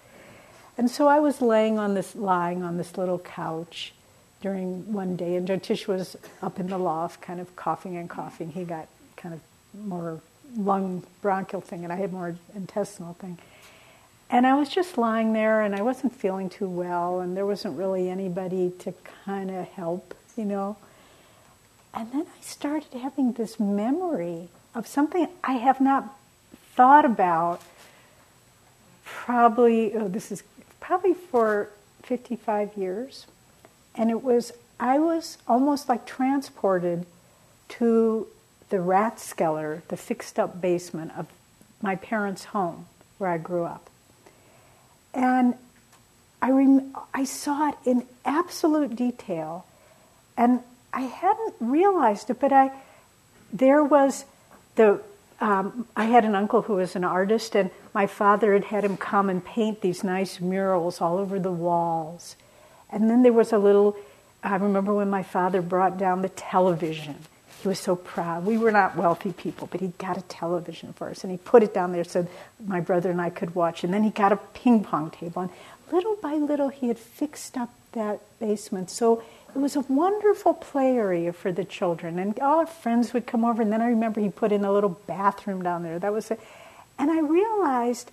And 0.78 0.90
so 0.90 1.06
I 1.06 1.20
was 1.20 1.42
laying 1.42 1.78
on 1.78 1.94
this 1.94 2.14
lying 2.14 2.62
on 2.62 2.76
this 2.76 2.96
little 2.96 3.18
couch 3.18 3.92
during 4.40 4.92
one 4.92 5.16
day, 5.16 5.36
and 5.36 5.46
Jyotish 5.46 5.86
was 5.86 6.16
up 6.42 6.58
in 6.58 6.68
the 6.68 6.78
loft, 6.78 7.20
kind 7.20 7.40
of 7.40 7.54
coughing 7.56 7.96
and 7.96 8.08
coughing. 8.08 8.50
He 8.50 8.64
got 8.64 8.88
kind 9.16 9.34
of 9.34 9.40
more 9.74 10.20
lung 10.56 11.04
bronchial 11.22 11.60
thing, 11.60 11.84
and 11.84 11.92
I 11.92 11.96
had 11.96 12.12
more 12.12 12.36
intestinal 12.54 13.14
thing. 13.14 13.38
And 14.32 14.46
I 14.46 14.54
was 14.54 14.70
just 14.70 14.96
lying 14.96 15.34
there, 15.34 15.60
and 15.60 15.76
I 15.76 15.82
wasn't 15.82 16.16
feeling 16.16 16.48
too 16.48 16.66
well, 16.66 17.20
and 17.20 17.36
there 17.36 17.44
wasn't 17.44 17.76
really 17.76 18.08
anybody 18.08 18.72
to 18.78 18.94
kind 19.26 19.50
of 19.50 19.68
help, 19.68 20.14
you 20.38 20.46
know. 20.46 20.78
And 21.92 22.10
then 22.12 22.22
I 22.22 22.40
started 22.40 22.94
having 22.94 23.32
this 23.32 23.60
memory 23.60 24.48
of 24.74 24.86
something 24.86 25.28
I 25.44 25.52
have 25.52 25.82
not 25.82 26.16
thought 26.74 27.04
about 27.04 27.60
probably, 29.04 29.94
oh, 29.94 30.08
this 30.08 30.32
is 30.32 30.42
probably 30.80 31.12
for 31.12 31.68
55 32.02 32.74
years. 32.74 33.26
And 33.94 34.10
it 34.10 34.22
was, 34.22 34.52
I 34.80 34.98
was 34.98 35.36
almost 35.46 35.90
like 35.90 36.06
transported 36.06 37.04
to 37.68 38.26
the 38.70 38.78
Rathskeller, 38.78 39.82
the 39.88 39.98
fixed 39.98 40.38
up 40.38 40.58
basement 40.62 41.12
of 41.18 41.26
my 41.82 41.96
parents' 41.96 42.44
home 42.44 42.86
where 43.18 43.28
I 43.28 43.36
grew 43.36 43.64
up. 43.64 43.90
And 45.14 45.54
I, 46.40 46.50
rem- 46.50 46.96
I 47.12 47.24
saw 47.24 47.68
it 47.70 47.76
in 47.84 48.06
absolute 48.24 48.96
detail. 48.96 49.66
And 50.36 50.60
I 50.92 51.02
hadn't 51.02 51.54
realized 51.60 52.30
it, 52.30 52.40
but 52.40 52.52
I 52.52 52.70
there 53.52 53.84
was 53.84 54.24
the 54.76 55.00
um, 55.40 55.86
I 55.96 56.04
had 56.04 56.24
an 56.24 56.36
uncle 56.36 56.62
who 56.62 56.74
was 56.74 56.94
an 56.94 57.02
artist, 57.02 57.56
and 57.56 57.70
my 57.92 58.06
father 58.06 58.52
had 58.52 58.64
had 58.64 58.84
him 58.84 58.96
come 58.96 59.28
and 59.28 59.44
paint 59.44 59.80
these 59.80 60.04
nice 60.04 60.40
murals 60.40 61.00
all 61.00 61.18
over 61.18 61.40
the 61.40 61.50
walls. 61.50 62.36
And 62.90 63.10
then 63.10 63.22
there 63.22 63.32
was 63.32 63.52
a 63.52 63.58
little. 63.58 63.96
I 64.44 64.56
remember 64.56 64.94
when 64.94 65.10
my 65.10 65.22
father 65.22 65.60
brought 65.60 65.98
down 65.98 66.22
the 66.22 66.28
television. 66.28 67.16
He 67.62 67.68
was 67.68 67.78
so 67.78 67.94
proud. 67.94 68.44
We 68.44 68.58
were 68.58 68.72
not 68.72 68.96
wealthy 68.96 69.32
people, 69.32 69.68
but 69.70 69.80
he 69.80 69.92
got 69.98 70.18
a 70.18 70.22
television 70.22 70.92
for 70.94 71.08
us, 71.10 71.22
and 71.22 71.30
he 71.30 71.38
put 71.38 71.62
it 71.62 71.72
down 71.72 71.92
there 71.92 72.02
so 72.02 72.26
my 72.66 72.80
brother 72.80 73.08
and 73.08 73.20
I 73.20 73.30
could 73.30 73.54
watch. 73.54 73.84
And 73.84 73.94
then 73.94 74.02
he 74.02 74.10
got 74.10 74.32
a 74.32 74.36
ping 74.36 74.82
pong 74.82 75.10
table, 75.10 75.42
and 75.42 75.50
little 75.92 76.16
by 76.16 76.34
little 76.34 76.70
he 76.70 76.88
had 76.88 76.98
fixed 76.98 77.56
up 77.56 77.70
that 77.92 78.20
basement 78.40 78.90
so 78.90 79.22
it 79.54 79.58
was 79.58 79.76
a 79.76 79.80
wonderful 79.80 80.54
play 80.54 80.96
area 80.96 81.32
for 81.32 81.52
the 81.52 81.64
children, 81.64 82.18
and 82.18 82.38
all 82.40 82.58
our 82.58 82.66
friends 82.66 83.12
would 83.12 83.26
come 83.26 83.44
over. 83.44 83.62
And 83.62 83.70
then 83.70 83.82
I 83.82 83.88
remember 83.88 84.20
he 84.20 84.30
put 84.30 84.50
in 84.50 84.64
a 84.64 84.72
little 84.72 84.98
bathroom 85.06 85.62
down 85.62 85.82
there. 85.82 85.98
That 85.98 86.12
was 86.12 86.30
it. 86.30 86.40
And 86.98 87.10
I 87.10 87.20
realized 87.20 88.10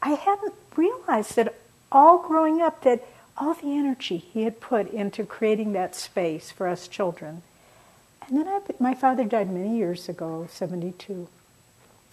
I 0.00 0.10
hadn't 0.10 0.54
realized 0.76 1.36
that 1.36 1.54
all 1.90 2.18
growing 2.18 2.60
up 2.60 2.82
that 2.82 3.06
all 3.36 3.54
the 3.54 3.72
energy 3.72 4.18
he 4.18 4.44
had 4.44 4.60
put 4.60 4.90
into 4.92 5.24
creating 5.24 5.72
that 5.72 5.96
space 5.96 6.50
for 6.50 6.68
us 6.68 6.86
children. 6.86 7.42
And 8.28 8.38
then 8.38 8.48
I, 8.48 8.60
my 8.78 8.94
father 8.94 9.24
died 9.24 9.50
many 9.50 9.76
years 9.76 10.08
ago, 10.08 10.46
72. 10.50 11.28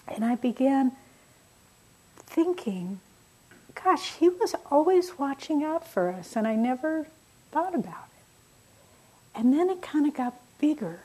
And 0.08 0.26
I 0.26 0.36
began 0.36 0.94
thinking, 2.18 3.00
gosh, 3.84 4.14
he 4.14 4.30
was 4.30 4.56
always 4.72 5.18
watching 5.18 5.64
out 5.64 5.88
for 5.88 6.12
us, 6.12 6.36
and 6.36 6.48
I 6.48 6.56
never 6.56 7.08
thought 7.52 7.76
about 7.76 8.08
it. 8.08 9.40
And 9.40 9.54
then 9.54 9.70
it 9.70 9.82
kind 9.82 10.08
of 10.08 10.14
got 10.14 10.34
bigger. 10.60 11.02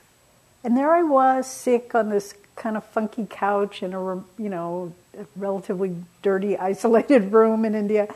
And 0.63 0.77
there 0.77 0.93
I 0.93 1.03
was, 1.03 1.47
sick 1.47 1.95
on 1.95 2.09
this 2.09 2.35
kind 2.57 2.77
of 2.77 2.85
funky 2.85 3.27
couch 3.29 3.83
in 3.83 3.93
a, 3.93 4.17
you 4.39 4.49
know, 4.49 4.93
a 5.19 5.27
relatively 5.37 5.97
dirty, 6.23 6.57
isolated 6.59 7.33
room 7.33 7.65
in 7.65 7.75
India. 7.75 8.09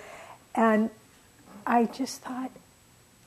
And 0.55 0.90
I 1.66 1.85
just 1.85 2.22
thought, 2.22 2.51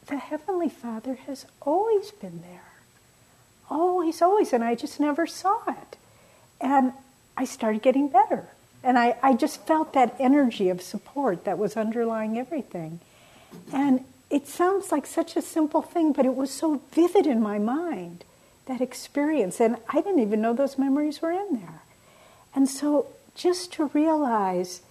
the 0.08 0.18
Heavenly 0.18 0.70
Father 0.70 1.16
has 1.28 1.46
always 1.62 2.12
been 2.12 2.42
there. 2.42 2.71
Oh, 3.72 4.02
always, 4.02 4.22
always. 4.22 4.54
And 4.54 4.64
I 4.64 4.76
just 4.76 5.00
never 5.00 5.26
saw 5.26 5.60
it. 5.68 5.98
And 6.60 6.94
I 7.38 7.46
started 7.46 7.82
getting 7.82 8.10
better. 8.10 8.50
And 8.84 8.98
I, 9.00 9.16
I 9.24 9.34
just 9.34 9.66
felt 9.66 9.94
that 9.94 10.16
energy 10.20 10.70
of 10.70 10.82
support 10.82 11.46
that 11.46 11.58
was 11.58 11.78
underlying 11.78 12.38
everything. 12.38 13.00
And 13.72 14.04
it 14.30 14.48
sounds 14.48 14.92
like 14.92 15.06
such 15.06 15.36
a 15.36 15.42
simple 15.42 15.82
thing, 15.82 16.14
but 16.14 16.26
it 16.26 16.36
was 16.36 16.52
so 16.52 16.82
vivid 16.92 17.28
in 17.28 17.42
my 17.42 17.60
mind, 17.60 18.24
that 18.66 18.82
experience. 18.82 19.60
And 19.60 19.78
I 19.90 20.02
didn't 20.02 20.20
even 20.20 20.42
know 20.42 20.54
those 20.54 20.78
memories 20.78 21.22
were 21.22 21.32
in 21.32 21.60
there. 21.60 21.82
And 22.54 22.68
so 22.68 23.08
just 23.36 23.72
to 23.74 23.86
realize 23.94 24.82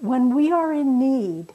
when 0.00 0.34
we 0.34 0.52
are 0.52 0.72
in 0.72 0.98
need, 0.98 1.52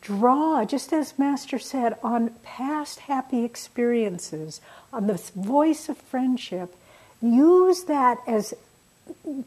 draw, 0.00 0.64
just 0.64 0.92
as 0.92 1.18
Master 1.18 1.58
said, 1.58 1.96
on 2.02 2.30
past 2.42 3.00
happy 3.00 3.44
experiences, 3.44 4.60
on 4.92 5.06
the 5.06 5.20
voice 5.34 5.88
of 5.88 5.96
friendship, 5.98 6.74
use 7.20 7.84
that 7.84 8.18
as 8.26 8.54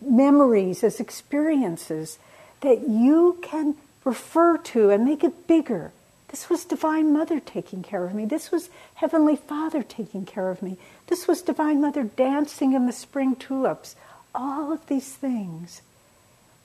memories, 0.02 0.84
as 0.84 1.00
experiences 1.00 2.20
that 2.62 2.88
you 2.88 3.38
can 3.42 3.76
refer 4.06 4.58
to 4.58 4.90
and 4.90 5.06
make 5.06 5.24
it 5.24 5.48
bigger 5.48 5.92
this 6.34 6.50
was 6.50 6.66
Divine 6.66 7.14
Mother 7.14 7.40
taking 7.40 7.84
care 7.84 8.04
of 8.04 8.16
me. 8.16 8.26
This 8.26 8.52
was 8.52 8.72
Heavenly 8.96 9.36
Father 9.36 9.84
taking 9.84 10.26
care 10.26 10.50
of 10.50 10.64
me. 10.64 10.78
This 11.06 11.28
was 11.28 11.44
Divine 11.44 11.80
Mother 11.80 12.06
dancing 12.06 12.74
in 12.74 12.88
the 12.88 12.92
spring 12.92 13.36
tulips. 13.36 13.96
All 14.34 14.74
of 14.74 14.88
these 14.88 15.14
things. 15.14 15.84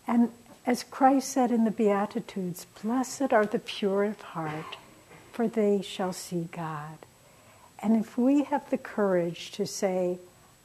And 0.06 0.30
as 0.68 0.84
Christ 0.84 1.30
said 1.30 1.50
in 1.50 1.64
the 1.64 1.70
Beatitudes, 1.70 2.66
blessed 2.82 3.32
are 3.32 3.46
the 3.46 3.58
pure 3.58 4.04
of 4.04 4.20
heart, 4.20 4.76
for 5.32 5.48
they 5.48 5.80
shall 5.80 6.12
see 6.12 6.46
God. 6.52 6.98
And 7.78 7.96
if 7.96 8.18
we 8.18 8.42
have 8.42 8.68
the 8.68 8.76
courage 8.76 9.50
to 9.52 9.64
say, 9.64 10.18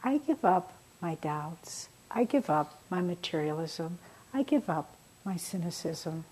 I 0.04 0.18
give 0.18 0.44
up 0.44 0.74
my 1.02 1.16
doubts, 1.16 1.88
I 2.12 2.26
give 2.26 2.50
up 2.50 2.82
my 2.90 3.00
materialism, 3.00 3.98
I 4.34 4.44
give 4.44 4.70
up 4.70 4.94
my 5.24 5.38
cynicism, 5.38 6.26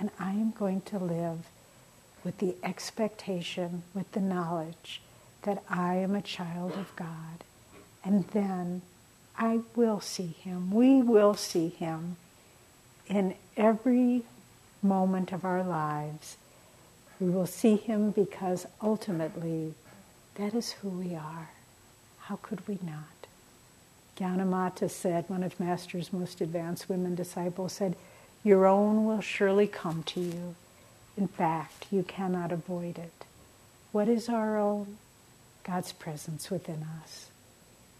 and 0.00 0.08
I 0.18 0.30
am 0.30 0.52
going 0.52 0.80
to 0.86 0.98
live 0.98 1.40
with 2.24 2.38
the 2.38 2.56
expectation, 2.62 3.82
with 3.92 4.10
the 4.12 4.20
knowledge 4.20 5.02
that 5.42 5.62
I 5.68 5.96
am 5.96 6.14
a 6.14 6.22
child 6.22 6.72
of 6.72 6.96
God. 6.96 7.44
And 8.02 8.26
then 8.28 8.80
I 9.36 9.60
will 9.76 10.00
see 10.00 10.34
Him. 10.42 10.70
We 10.70 11.02
will 11.02 11.34
see 11.34 11.68
Him 11.68 12.16
in 13.08 13.34
every 13.56 14.22
moment 14.82 15.32
of 15.32 15.44
our 15.44 15.62
lives. 15.62 16.36
We 17.20 17.30
will 17.30 17.46
see 17.46 17.76
Him 17.76 18.10
because 18.10 18.66
ultimately 18.82 19.74
that 20.36 20.54
is 20.54 20.72
who 20.72 20.88
we 20.88 21.14
are. 21.14 21.50
How 22.20 22.38
could 22.42 22.66
we 22.68 22.78
not? 22.82 23.04
Gyanamata 24.16 24.90
said, 24.90 25.24
one 25.28 25.42
of 25.42 25.58
Master's 25.58 26.12
most 26.12 26.40
advanced 26.40 26.88
women 26.88 27.14
disciples 27.14 27.72
said, 27.72 27.96
Your 28.44 28.66
own 28.66 29.04
will 29.04 29.20
surely 29.20 29.66
come 29.66 30.02
to 30.04 30.20
you 30.20 30.54
in 31.18 31.26
fact, 31.26 31.86
you 31.90 32.04
cannot 32.04 32.52
avoid 32.52 32.96
it. 32.96 33.24
What 33.90 34.06
is 34.08 34.28
our 34.28 34.56
own? 34.56 34.98
God's 35.64 35.90
presence 35.90 36.48
within 36.48 36.86
us. 37.02 37.30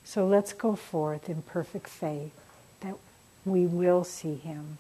So 0.04 0.24
let's 0.24 0.52
go 0.52 0.76
forth 0.76 1.28
in 1.28 1.42
perfect 1.42 1.88
faith 1.88 2.30
that 2.80 2.94
we 3.44 3.66
will 3.66 4.04
see 4.04 4.36
Him 4.36 4.78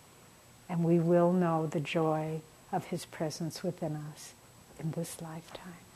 and 0.68 0.84
we 0.84 0.98
will 0.98 1.32
know 1.32 1.66
the 1.66 1.80
joy 1.80 2.40
of 2.72 2.86
His 2.86 3.04
presence 3.04 3.62
within 3.62 3.96
us 3.96 4.34
in 4.78 4.90
this 4.92 5.20
lifetime. 5.20 5.87